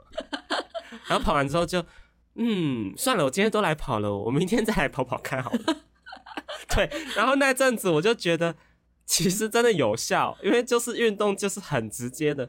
[1.09, 1.85] 然后跑完之后就
[2.37, 5.59] 嗯算了，我今天都来跑了，我明天再来跑跑看好了。
[6.77, 8.55] 对，然后那阵子我就觉得
[9.05, 12.49] 其实真的有效，因为就是运动就是很直接的，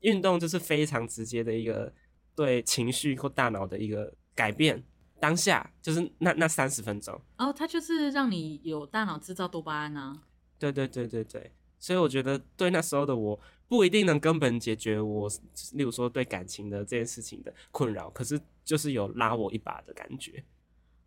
[0.00, 1.94] 运动就是非常直接的一个。
[2.38, 4.80] 对情绪或大脑的一个改变，
[5.18, 10.22] 当下就是那那三十分钟哦，它就是让你有大脑制造多巴胺啊。
[10.56, 15.28] 对对对对对，所以我觉得对那时候的我不一定能根本解决我，
[15.72, 20.44] 例如说对感情的这件事情的困扰，可是就是有拉我一把的感觉。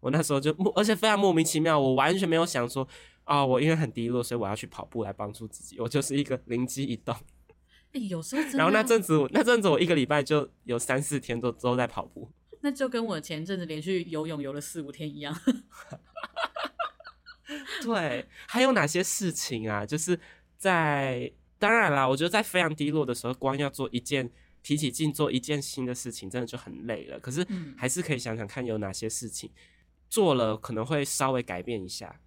[0.01, 2.85] 我那时候就而且非常莫名其妙，我完全没有想说
[3.23, 7.15] 啊、哦，我因为很低落，所以我要去跑步来帮助自己，我就是一个灵机一动。
[7.93, 8.57] 哎、欸，有时候真的。
[8.57, 12.31] 然后那阵子，那阵子我一个礼拜就有三四天都都在跑步。
[12.61, 15.35] 那就跟我前阵子连续游泳游了四五天一样。
[17.83, 19.85] 对，还有哪些事情啊？
[19.85, 20.19] 就是
[20.57, 24.29] 在当然啦，我觉得在非常低落的时候，光要做一件
[24.63, 27.19] 提起劲做一件新的事情，真的就很累了。
[27.19, 29.59] 可是还是可以想想看，有哪些事情、嗯、
[30.07, 32.21] 做了可能会稍微改变一下。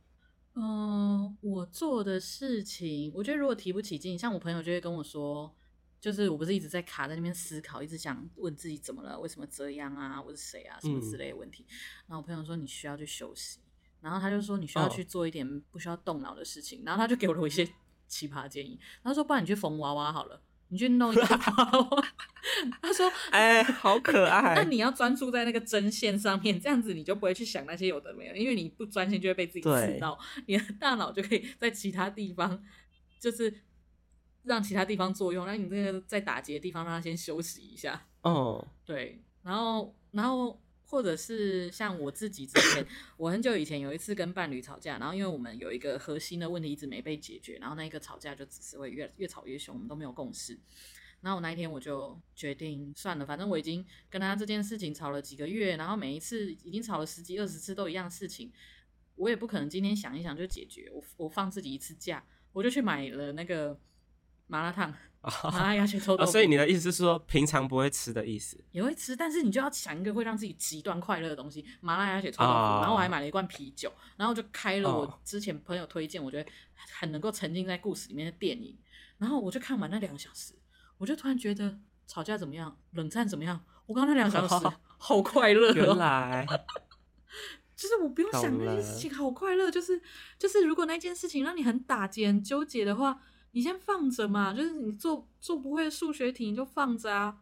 [0.55, 5.53] 嗯、呃，我做的事情，我觉得如果提不起劲，像我朋友就会跟我说，
[6.01, 11.65] 就是我不是一直在卡在那边思考，一直想问自己怎么了，为什么这样啊，我是谁啊，什么之类的问题。
[11.69, 11.75] 嗯、
[12.07, 13.59] 然后我朋友说你需要去休息，
[14.01, 17.69] 然后他就说你需要去做一点不需要动脑的事情，哦、然后他就给了我一些
[18.07, 20.41] 奇葩建议，他说不然你去缝娃娃好了。
[20.75, 22.05] 你去弄一个 娃娃，
[22.83, 32.61] 他说：“哎，好可爱。”那你要专注在那个针线上面，这样子你就不会去想那些有的没有，因为你不专心就会被自己刺到，你的大脑就可以在其他地方
[33.21, 33.55] 就是
[34.43, 38.05] 让其他地方作用，那你这个在打结的地方让它先休息一下。
[38.23, 50.59] 哦，对，然后然后或者是像我自己之前，我很久以前有一次跟伴侣吵架，然后因为我们有一个核心的问题一直没被解决，然后那一个吵架就只是会越越吵越凶，我们都没有共识。
[51.21, 58.53] 然后我那一天我就决定算了，反正我已经跟他这件事情吵了几个月，然后每一次已经吵了十几二十次都一样事情，
[59.15, 60.91] 我也不可能今天想一想就解决。
[60.93, 63.81] 我我放自己一次假，我就去买了那个
[64.49, 64.95] 麻辣烫，
[65.45, 66.33] 麻辣鸭血臭豆腐。
[66.33, 68.57] 所以你的意思是说平常不会吃的意思？
[68.73, 72.53] 也会吃，但是你就要想一个会让自己极端快乐的东西，麻辣鸭血臭豆腐。
[72.53, 72.83] Oh.
[72.83, 76.51] 然后我还买了一罐啤酒，然后就开了我之前朋友推荐，我觉得
[76.99, 78.77] 很能够沉浸在故事里面的电影，
[79.19, 80.55] 然后我就看完那两个小时。
[80.99, 83.65] 我就突然觉得吵架怎么样，冷战怎么样？
[83.87, 85.75] 我刚刚那两小时好快乐哦。
[85.75, 86.47] 原来
[87.77, 89.69] 就是我不用想那些事情，好快乐。
[89.69, 90.01] 就是
[90.39, 93.21] 就是，如果那件事情让你很打结、很纠结的话，
[93.55, 94.53] 你先放着嘛。
[94.53, 97.39] 就是你做做不会数学题，你就放着啊。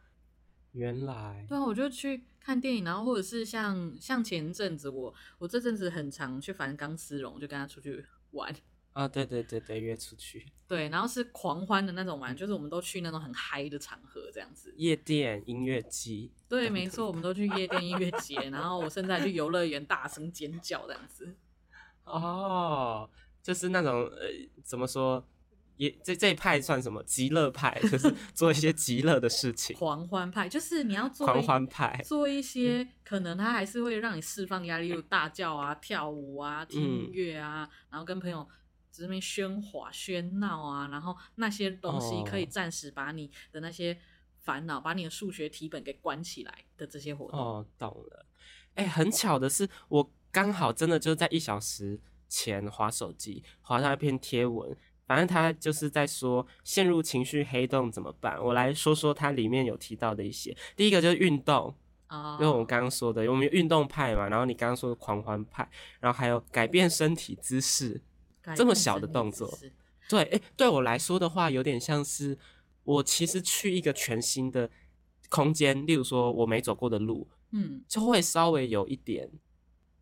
[0.73, 8.55] 原来对啊，我就去看电影，然后或者是像像前阵子我我这阵子很常去烦钢丝绒，就跟他出去玩。
[8.95, 14.71] 啊，对对对对，约出去，对，然后是狂欢的那种玩，就是我们都去那种很嗨的场合，这样子。
[14.77, 21.35] 夜店、音乐节，对，没错，我们都去夜店、音乐节，然后我甚至还去游乐园大声尖叫这样子。
[22.05, 23.09] 哦，
[23.43, 24.29] 就是那种呃，
[24.63, 25.27] 怎么说？
[25.83, 27.03] 也这这一派算什么？
[27.03, 29.75] 极乐派，就是 做一些极乐的事情。
[29.77, 38.49] 狂欢派就是你要做狂欢派，做一些可能他还是会让你释放压力，有大叫啊、 跳舞啊、听音乐啊，嗯、然后跟朋友。
[38.95, 43.99] 这边喧哗喧闹啊，然后那些东西可以暂时把你的那些
[44.41, 44.85] 烦恼，oh.
[44.85, 47.41] 把你的数学题本给关起来的这些活动。
[47.41, 48.27] 哦，懂了。
[48.75, 54.77] 哎，很巧的是，我刚好真的就在一小时前滑手机，滑到一篇贴文，
[55.13, 58.43] 反正他就是在说陷入情绪黑洞怎么办。
[58.43, 60.57] 我来说说它里面有提到的一些。
[60.75, 61.75] 第一个就是运动，
[62.09, 65.69] 哦，因为我们刚刚说的，我们运动派嘛，然后你刚刚说的狂欢派，
[66.01, 68.01] 然后还有改变身体姿势。
[68.57, 69.49] 这么小的动作，
[70.09, 72.37] 对，诶，对我来说的话，有点像是
[72.83, 74.69] 我其实去一个全新的
[75.29, 79.31] 空间，例如说我没走过的路，嗯，就会稍微有一点，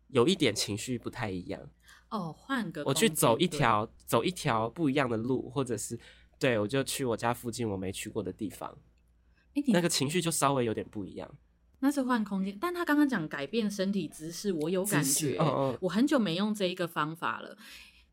[0.07, 1.69] 有一点情绪不太一样。
[2.11, 5.99] 哦，换个我去走一条走一条不一样的路，或者是
[6.37, 8.77] 对我就去我家附近我没去过的地方，
[9.67, 11.29] 那个情绪就稍微有点不一样。
[11.79, 17.57] 那是换空间，但他刚刚讲改变身体姿势，我有感觉，哦哦，我很久没用这一个方法了。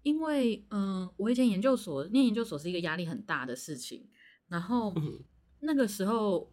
[0.02, 4.08] 因为，嗯、呃，我以前研究所念研究所是一个压力很大的事情，
[4.46, 4.94] 然后
[5.60, 6.50] 那个时候，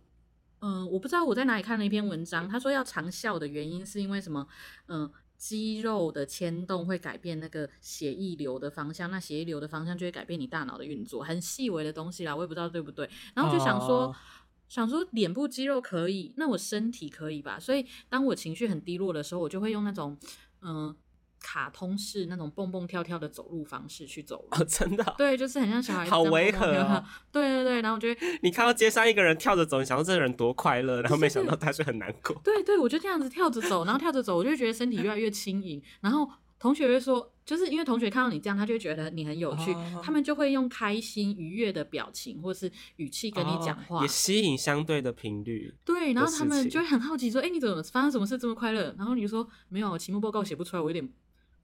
[0.59, 4.45] 嗯、呃，我不知道我在哪里看了一篇文章，他说要长效的原因是因为什么？
[4.87, 13.09] 嗯、呃，肌肉的牵动会改变那个血液流的方向，那血液流的方向就会改变你大脑的运作，很细微的东西啦，我也不知道对不对。
[13.33, 14.15] 然后就想说，哦、
[14.67, 17.59] 想说脸部肌肉可以，那我身体可以吧？
[17.59, 20.17] 所以当我情绪很低落的时候，我就会用那种，
[20.61, 20.95] 嗯、呃。
[21.39, 27.03] 卡通式那种蹦蹦跳跳的走路方式去走路，哦，真的，对，就是很像小孩子，好违和哦。
[27.31, 32.35] 对对对，然后我觉得 你看到街上一个人跳着走，你想到这个人多快乐，然后没想到他是很难过。
[32.43, 35.81] 对对，我就这样子跳着走，然后跳着走，我就觉得身体越来越轻盈。
[36.01, 45.75] 然后同学会说，就是因为同学看到你这样，他就会觉得你很有趣，哦、他们就会用开心愉悦的表情或是语气跟你讲话，也吸引相对的频率。
[45.85, 48.95] 对，然后他们就会很好奇说，哎，你怎么发生什么事这么快乐？
[48.97, 51.07] 然后你就说没有，期末报告写不出来，我有点。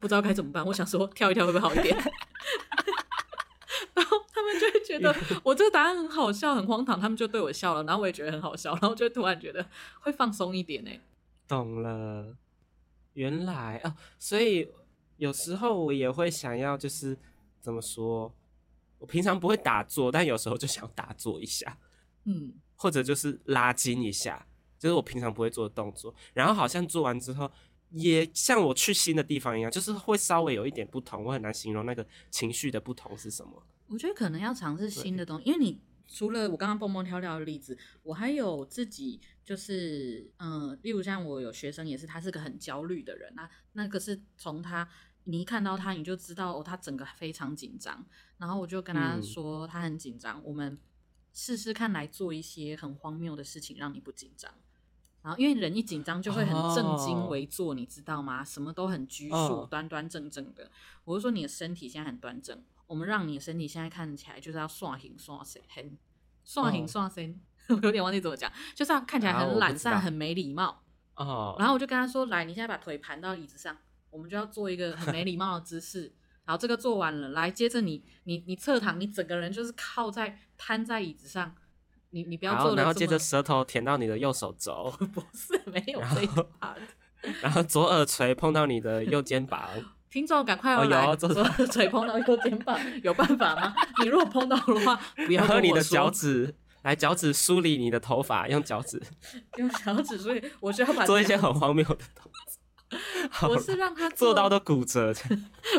[0.02, 1.96] 不知道该怎么办，我想说跳一跳会不会好一点？
[3.94, 9.64] 然后他们就会觉得 我这个答案很好笑，很荒唐，他们就对我笑了，然后我也觉得很好笑，然后就突然觉得
[10.00, 10.90] 会放松一点呢。
[11.48, 12.36] 懂了，
[13.14, 14.72] 原来哦，所以
[15.18, 17.16] 有时候我也会想要，就是
[17.62, 18.34] 怎么说，
[18.98, 21.78] 我平常不会打坐，但有时候就想打坐一下，
[22.26, 24.48] 嗯，或者就是拉筋一下，
[24.80, 27.52] 就是我平常不会做的动作，然后好像做完之后。
[27.92, 33.64] 也像我去新的地方一样，就是会稍微有一点不同，我很难形容那个情绪的不同是什么。
[33.88, 44.88] 我觉得可能要尝试新的东西，因为你除了我刚刚蹦蹦跳跳的例子，我还有自己就是，嗯，例如像我有学生也是，他是个很焦虑的人，那那个是从他
[45.26, 48.06] 你一看到他你就知道哦，他整个非常紧张，
[48.38, 50.78] 然后我就跟他说他很紧张，嗯、我们
[51.34, 54.54] 试试看来做一些很荒谬的事情，让你不紧张。
[55.22, 57.76] 然后，因为人一紧张就会很正襟危坐，oh.
[57.76, 58.44] 你知道吗？
[58.44, 59.70] 什么都很拘束，oh.
[59.70, 60.70] 端端正正的。
[61.04, 65.98] 我就说你的身体现在很端正，我们让你的身体现在看起来就是要刷形刷身，很
[66.44, 67.40] 刷形刷身。
[67.70, 70.84] 我有点忘记怎么讲，就是要看起来很懒散、oh, 很没礼貌。
[71.16, 71.54] 哦。
[71.54, 71.62] Oh.
[71.62, 73.78] 然后我就跟他说：“来，你现在把腿盘到椅子上，
[74.10, 76.12] 我们就要做一个很没礼貌的姿势。”
[76.44, 81.56] 然后，这个做完了，来，接着你你你侧躺，你整个人就是靠在瘫在椅子上，
[82.12, 86.78] 你你不要做，然后接着舌头舔到你的右手肘， 不是没有这一 part，
[87.42, 89.68] 然后左耳垂碰到你的右肩膀。
[90.10, 93.74] 听众赶快来，哦、左耳垂碰到右肩膀，有办法吗？
[94.04, 94.96] 你如果碰到的话，
[95.26, 96.56] 不要你的脚趾。
[96.84, 99.00] 来脚趾梳理你的头发，用脚趾，
[99.58, 103.48] 用脚趾，所以我需要把做一些很荒谬的动作。
[103.48, 105.14] 我是让他做，做到都骨折。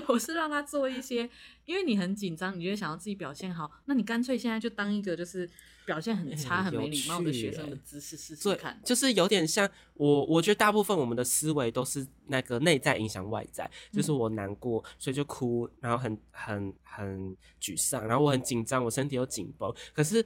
[0.07, 1.29] 我是让他做一些，
[1.65, 5.51] 因为你很紧张，你就想要自己表现好，那你干脆现在就当一个就是
[5.85, 8.81] 表现很差、欸、很没礼貌的学生的姿势试试看。
[8.85, 20.25] 就是有点像我，我觉得大部分我们的思维都是那个内在影响外在，就是我难过，嗯、所以就哭，然后很很很沮丧，然后我很紧张，我身体又紧绷，可是。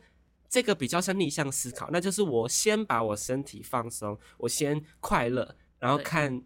[0.49, 6.41] 这个比较像逆向思考，那就是我先把我身体放松，我先快乐，然后看，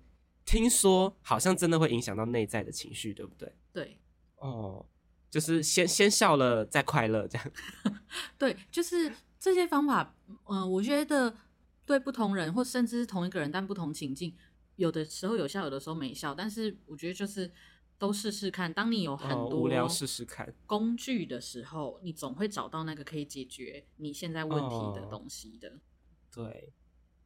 [0.46, 3.52] 听说好像真的会影响到内在的情绪，对不对？
[3.74, 3.98] 对，
[4.36, 4.84] 哦，
[5.30, 7.52] 就是先先笑了再快乐这样。
[8.36, 10.14] 对，就是这些方法，
[10.48, 11.34] 嗯、呃，我觉得
[11.86, 14.34] 对不同人，或甚至是同一个人，但不同情境，
[14.76, 17.50] 有的时候有效，有的时候没效，但是我觉得就是。
[18.00, 18.72] 都试试看。
[18.72, 25.78] 当你有很多无聊试试看工具的时候，你总会找到那个可以解决你现在问题的东西的。
[26.34, 26.72] 对，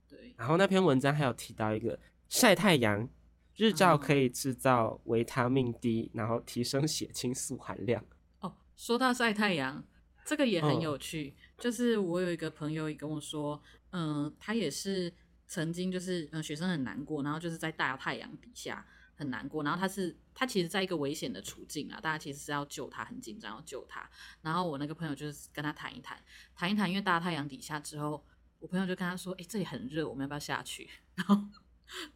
[0.08, 0.34] 对。
[0.36, 1.96] 然后那篇文章还有提到一个
[2.28, 3.08] 晒太阳，
[3.56, 8.04] 日照可以制造维他命 D，然后提升血清素含量。
[8.40, 9.84] 哦，说到晒太阳，
[10.24, 11.34] 这个也很有趣。
[11.58, 15.12] 就是我有一个朋友也跟我说，嗯，他也是
[15.46, 18.86] 曾经就是嗯，学生很难过，然后就是在大太阳底下。
[19.16, 24.10] 很难过，然后他是他其实在一个危险的处境啊，大家其实是要救他，很紧张要救他。
[24.42, 26.20] 然后我那个朋友就是跟他谈一谈，
[26.56, 28.24] 谈一谈，因为大太阳底下之后，
[28.58, 31.36] 我朋友就跟他说：“哎，这里很热，我们要不要下去？” 然后，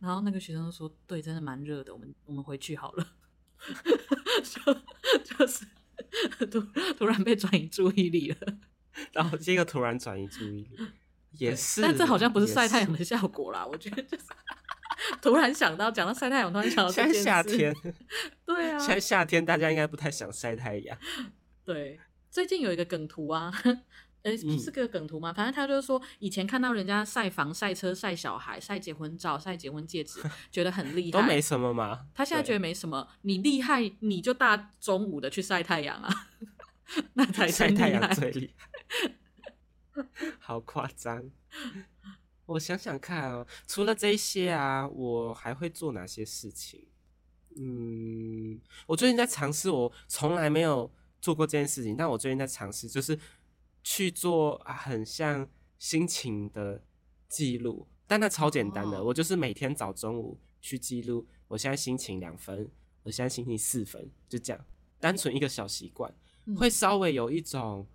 [0.01, 3.07] 然后那个学生就说：“对，真的蛮热的，我们我们回去好了。
[4.43, 4.75] ”就
[5.37, 5.67] 就是
[6.47, 6.61] 突
[6.97, 8.37] 突然被转移注意力了，
[9.13, 10.71] 然后这个突然转移注意力
[11.33, 14.25] 也是，但这好像不是晒太阳的效果啦，我觉得就是。
[15.23, 17.73] 突然想到，讲到晒太阳，突然想到现在夏天，
[18.45, 20.99] 对啊，现在夏天大家应该不太想晒太阳。
[21.65, 23.53] 对，最近有一个梗图啊，
[24.23, 25.33] 呃、欸，是个梗图吗？
[25.33, 32.07] 反正他就是说，以前看到人家晒房、晒车、晒小孩、晒结婚照、晒结婚戒指， 觉得很厉害，都没什么嘛。
[32.15, 36.29] 他现在觉得没什么，你厉害，你就大中午的去晒太阳啊，
[37.15, 38.55] 那才晒太阳最厉
[39.95, 40.05] 害，
[40.41, 41.31] 好夸张。
[42.47, 46.87] 我想想看哦，除了这些啊，我还会做哪些事情？
[47.61, 50.91] 嗯，我最近在尝试，我从来没有
[51.21, 53.19] 做过这件事情，但我最近在尝试，就是
[53.83, 55.49] 去做很像
[55.79, 56.83] 心情的
[57.29, 62.71] 记录，但那超简单的，我就是每天早中午去记录，我现在心情两分，
[63.03, 64.65] 我现在心情四分，就这样，
[64.99, 66.13] 单纯一个小习惯，
[66.57, 67.87] 会稍微有一种，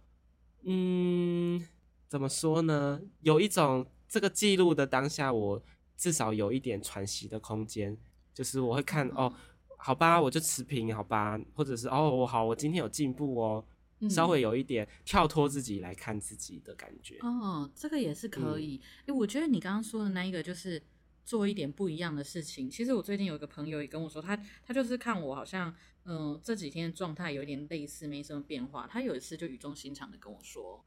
[0.64, 1.66] 嗯，
[2.08, 3.02] 怎么说呢？
[3.22, 3.86] 有一种。
[4.06, 5.60] 这个记录的当下，我
[5.98, 7.98] 至少有一点喘息的空间，
[8.32, 9.34] 就是我会看哦，
[9.76, 13.66] 好吧，我就持平，好吧，或者是哦，我好，我今天有进步哦，
[14.10, 17.18] 稍微有一点跳脱自己来看自己的感觉。
[17.22, 18.80] 哦，这个也是可以。
[19.01, 20.82] 哎、嗯，我觉得你刚刚说的那一个就是
[21.26, 22.70] 做一点不一样的事情。
[22.70, 24.36] 其实我最近有一个朋友也跟我说，他
[24.66, 25.74] 他就是看我好像
[26.06, 28.88] 嗯、呃、这几天的状态有点类似，没什么变化。
[28.88, 30.84] 他有一次就语重心长的跟我说：“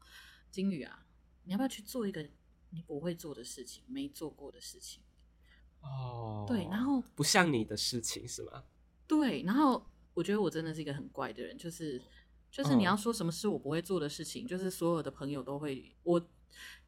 [0.51, 1.05] 金宇啊，
[1.43, 2.27] 你要不要去做一个？”
[2.69, 5.01] 你不会做的事情，没做过的事情，
[5.79, 8.65] 哦，对，然后不像你的事情是吗？
[9.07, 11.99] 对，然后我觉得我真的是一个很怪的人，就是
[12.49, 16.29] 就是你要说什么是我不会做的事情，哦、就是所有的朋友都会，我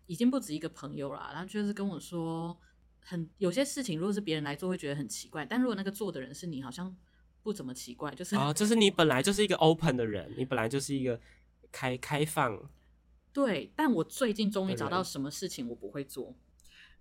[0.08, 2.58] 已经不止一个朋友啦，然后就是跟我说
[3.00, 6.96] 很，很有些事情，如果是别人来做，会觉得很奇怪，但如果那个做的人是你，好像
[7.44, 11.20] 不怎么奇怪，就是啊、哦，就是你本来就是一个 open 的人，你本来就是一个
[11.72, 12.70] 开开放。
[13.32, 16.36] 对，但我最近终于找到什么事情我不会做，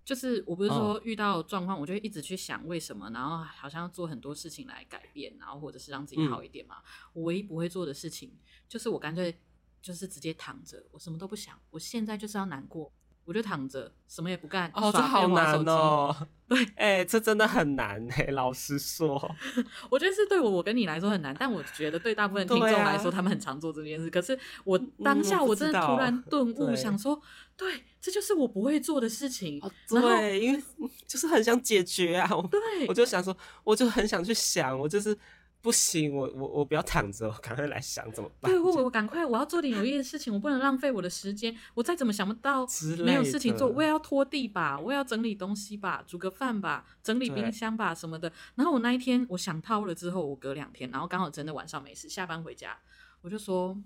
[0.09, 6.77] 就是我不是说遇到状况，我就会一直去想为什么，然后好像要做很多事情来改变，然后或者是让自己好一点嘛。
[7.13, 8.35] 我唯一不会做的事情，
[8.67, 9.39] 就是我干脆
[9.83, 12.91] 就是直接躺着，我什么都不想，我现在就是要难过。
[13.29, 14.71] 我就躺着，什么也不干。
[14.73, 16.15] 哦，这好难哦。
[16.49, 18.23] 对，哎、欸，这真的很难哎。
[18.31, 19.13] 老实说，
[19.87, 24.09] 我觉得是对我，我跟你来说很难，但我觉得对大部分听众来说，他们很常做这件事。
[24.09, 27.21] 可是我当下我真的突然顿悟，想说，
[27.55, 29.59] 对，这就是我不会做的事情。
[29.61, 30.59] 哦、对，因为
[31.05, 32.27] 就是很想解决啊。
[32.49, 35.15] 对，我就想说，我就很想去想，我就是
[35.61, 38.49] 不行，我我我不要躺着，我赶快来想怎么办。
[38.49, 41.53] 对，我我赶快，我要做点有意义的事情，我不能浪费我的时间。
[41.73, 42.65] 我再怎么想不到
[43.03, 48.31] 没有事情做，我也要拖地吧，我也要整理东西吧，煮个饭吧，整理冰箱吧什么的。
[48.55, 52.77] 然后我那一天我想透了之后，我隔两天，然后刚好真的晚上没事，下班回家，
[53.21, 53.77] 我就说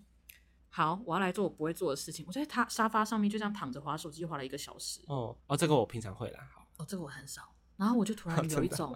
[0.69, 2.23] 好，我要来做我不会做的事情。
[2.27, 5.01] 我在他沙发上面就这样躺着滑手机，滑了一个小时。
[5.07, 6.39] 哦哦，这个我平常会啦。
[6.53, 7.51] 好哦，这个我很少。
[7.77, 8.95] 然后我就突然有一种，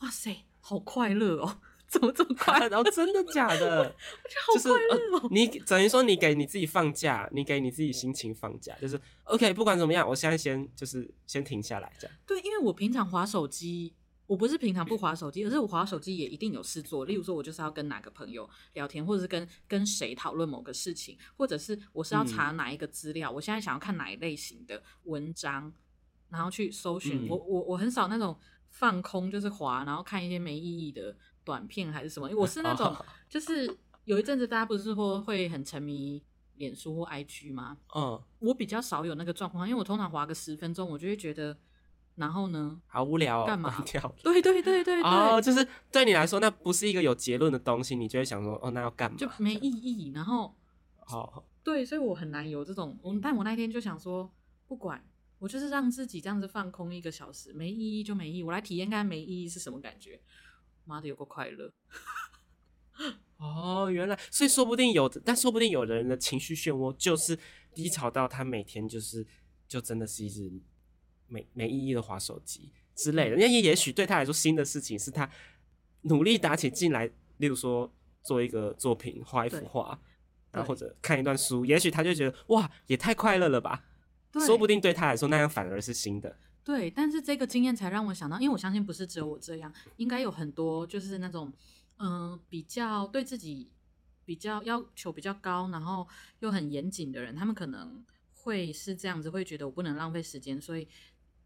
[0.00, 1.58] 哇塞，好快乐哦。
[1.88, 2.58] 怎么这么快？
[2.68, 3.78] 然 后真的假的？
[3.80, 5.20] 我觉得好快乐哦！
[5.20, 9.52] 就是呃、你等于说你给你自己放假，你给你自己心情放假，就是 OK。
[9.54, 12.16] 不管怎么样，我现在先就是先停下来这样。
[12.26, 13.94] 对，因为我平常划手机，
[14.26, 17.04] 我不是平常不划手机，而是我划手机也一定有事做。
[17.04, 25.72] 例如说，我就是要跟哪个朋友聊天，或者是跟跟谁讨论某个事情，或者是我是要查哪一个资料，嗯、我现在想要看哪一类型的文章，
[26.30, 27.26] 然后去搜寻。
[27.26, 28.36] 嗯、我我我很少那种
[28.70, 31.16] 放空，就是滑，然后看一些没意义的。
[31.46, 32.28] 短片还是什么？
[32.28, 32.94] 因为我是那种，
[33.30, 33.72] 就是
[34.04, 36.20] 有一阵子大家不是说会很沉迷
[36.56, 37.76] 脸书或 IG 吗？
[37.94, 41.56] 嗯，我比较少有那个状况，因为我通常滑个十分钟，我就会觉得，
[42.16, 43.80] 然后呢，好无聊哦，干嘛？
[43.86, 49.16] 掉对对对对对，哦，就是对你来说，那不是一个有结论的东西，你就会想说，哦，那要干嘛？
[49.16, 50.10] 就没意义。
[50.12, 50.52] 然后，
[50.96, 54.28] 好，对，所以我很难有这种，我但我那天就想说，
[54.66, 55.04] 不管，
[55.38, 60.20] 我就是让自己这样子放空一个小时，没意义就没意义，我来体验看没意义是什么感觉。
[60.86, 61.72] 妈的，有个快乐
[63.36, 63.90] 哦！
[63.90, 67.38] 原来，所以说不定有的，但说不定有人的情绪漩涡就是
[67.74, 69.26] 低潮到他每天就是
[69.68, 70.50] 就真的是一直
[71.28, 73.36] 没没意义的划手机之类的。
[73.36, 75.30] 那也也许对他来说，新的事情是他
[76.02, 80.00] 努力打起劲来，例如说做一个作品，画一幅画，
[80.52, 83.84] 然后或者看一段书，也许他就觉得哇，也太快乐了吧！
[84.46, 86.38] 说不定对他来说，那样反而是新的。
[86.66, 91.52] 对，但是这个经验才让我想到，因为我相信不是只有我这样，应该有很多就是那种，
[91.98, 93.70] 嗯、呃，比较对自己
[94.24, 96.08] 比较要求比较高，然后
[96.40, 100.88] 又很严谨的人，他们可能会是这样子，会觉得我不能浪费时间，所以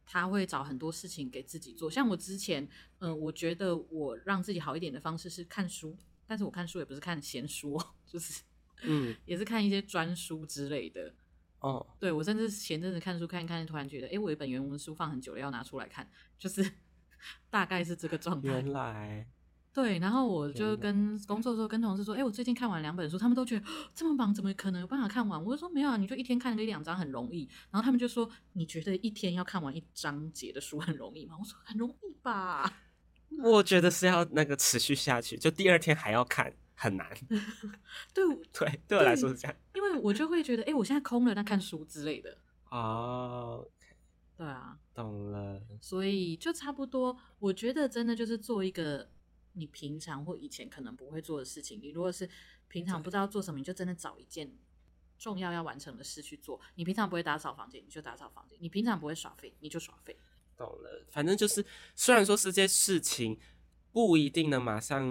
[0.07, 1.91] 他会找很多事情给自己做。
[1.91, 2.65] 像我之前，
[3.01, 5.95] 嗯、呃，我觉得我让自己好一点的方式是看书，
[6.27, 8.43] 但是我看书也不是看闲书， 就是，
[8.85, 11.13] 嗯，也是看一些专书之类的。
[11.61, 11.87] 哦，oh.
[11.99, 16.09] 对，我甚至前阵子看书看一看，突然觉得，哎，我有一本原文书放很久了，要拿出来看，
[16.39, 16.69] 就是
[17.51, 18.49] 大概是这个状态。
[18.49, 19.27] 原来，
[19.73, 25.43] 对，然后我就跟工作的时候跟同事说，哎，我最近看完两本书，他们都觉得这么忙，怎么可能有办法看完？
[25.45, 27.49] 我就说没有啊，你就一天看个一两章很容易。
[27.71, 31.37] 然后他们就说，你觉得一天要看完一章节的书很容易吗？
[31.39, 32.73] 我说很容易吧。
[33.43, 36.53] 我觉得是要那个持续下去，就第二天还要看。
[36.83, 37.07] 很难，
[38.15, 38.25] 对
[38.55, 42.39] 对，对我来说是这样，因为我就会觉得，哎、欸，我现在空了，那看书之类的
[42.71, 43.69] 哦
[44.35, 49.11] 对啊，懂了，所以就差不多，我觉得真的就是做一个
[49.53, 51.79] 你平常或以前可能不会做的事情。
[51.83, 52.27] 你如果是
[52.69, 54.51] 平常不知道做什么，你就真的找一件
[55.19, 56.59] 重要要完成的事去做。
[56.77, 60.17] 你平常不会打扫房间，你就打扫房间；你平常不会耍废，你就耍废。
[60.57, 61.63] 懂了，反正就是，
[61.95, 63.39] 虽然说是这些事情。
[63.93, 65.05] 不一定能马上，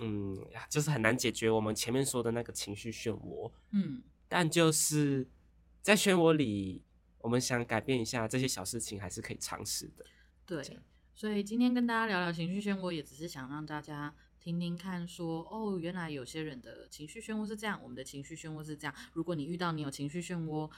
[0.00, 0.36] 嗯，
[0.68, 5.28] 就是很难解决我们前面说的那个情绪漩涡，嗯，但就是
[5.80, 6.82] 在漩涡里，
[7.18, 10.04] 我们想改变一下这些小事情，还是可以尝试的。
[10.44, 10.78] 对，
[11.14, 18.94] 所以今天跟大家聊聊情绪漩涡，也只是想让大家听听看说，说哦，原来有些人的情绪漩涡是这样，我们的情绪漩涡是这样。
[19.12, 20.70] 如果你遇到你有情绪漩涡，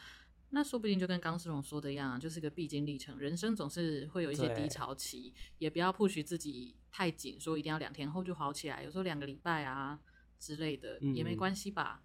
[0.50, 3.18] 那说不定就跟钢丝绒说的一样，就是个必经历程。
[3.18, 8.82] 人生总是会有一些低潮期，也不要 push 自己太紧，说一定要两天后就好起来。
[8.82, 10.00] 有时候两个礼拜啊
[10.38, 12.02] 之类的、嗯、也没关系吧。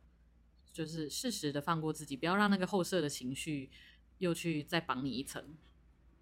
[0.74, 3.70] 就是适时的放过自己，不要让那个后设的情绪
[4.18, 5.56] 又去再绑你一层。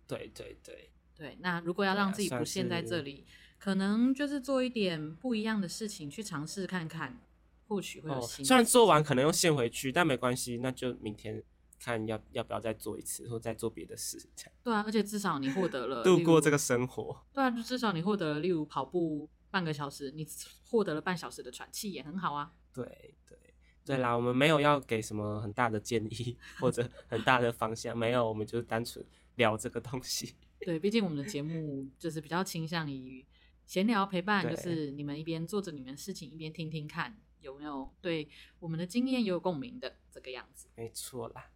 [0.06, 1.38] 对对对对。
[1.40, 3.26] 那如果要让自己不陷在这里，
[3.58, 7.22] 可能就是做一点不一样的事情去尝试看看，
[7.68, 8.46] 或许会有新、哦。
[8.46, 11.42] 虽然做完可能又陷回去，但没关系，那就明天。
[11.84, 14.54] 看要要不要再做一次，或再做别的事，这样。
[14.62, 17.26] 对啊，而且至少你获得了度过这个生活。
[17.34, 20.26] 对啊，就至少你获得了，例如跑步半个小时，你
[20.70, 22.54] 获得了半小时的喘气，也很好啊。
[22.72, 23.38] 对对
[23.84, 29.04] 对啦，我们没有要给什么很大的建议或者很大的方向，没有，我们就是单纯
[29.36, 30.36] 聊这个东西。
[30.62, 33.26] 对，毕竟我们的节目就是比较倾向于
[33.66, 38.30] 闲聊陪伴，就是你们一边做着你们事情，一边听听看有没有对
[38.60, 40.70] 我们的经验有共鸣的这个样子。
[40.76, 41.50] 没错啦。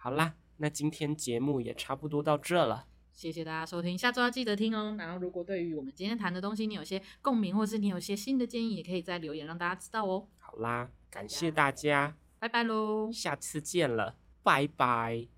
[0.00, 2.86] 好啦，那今天节目也差不多到这了。
[3.12, 4.94] 谢谢大家收听，下周要记得听哦。
[4.96, 10.28] 然后，如果对于我们今天谈的东西，你有些共鸣，或是你有些新的建议，也可以在留言让大家知道哦。
[10.38, 15.37] 好啦，感谢大家，拜拜喽，下次见了，拜拜。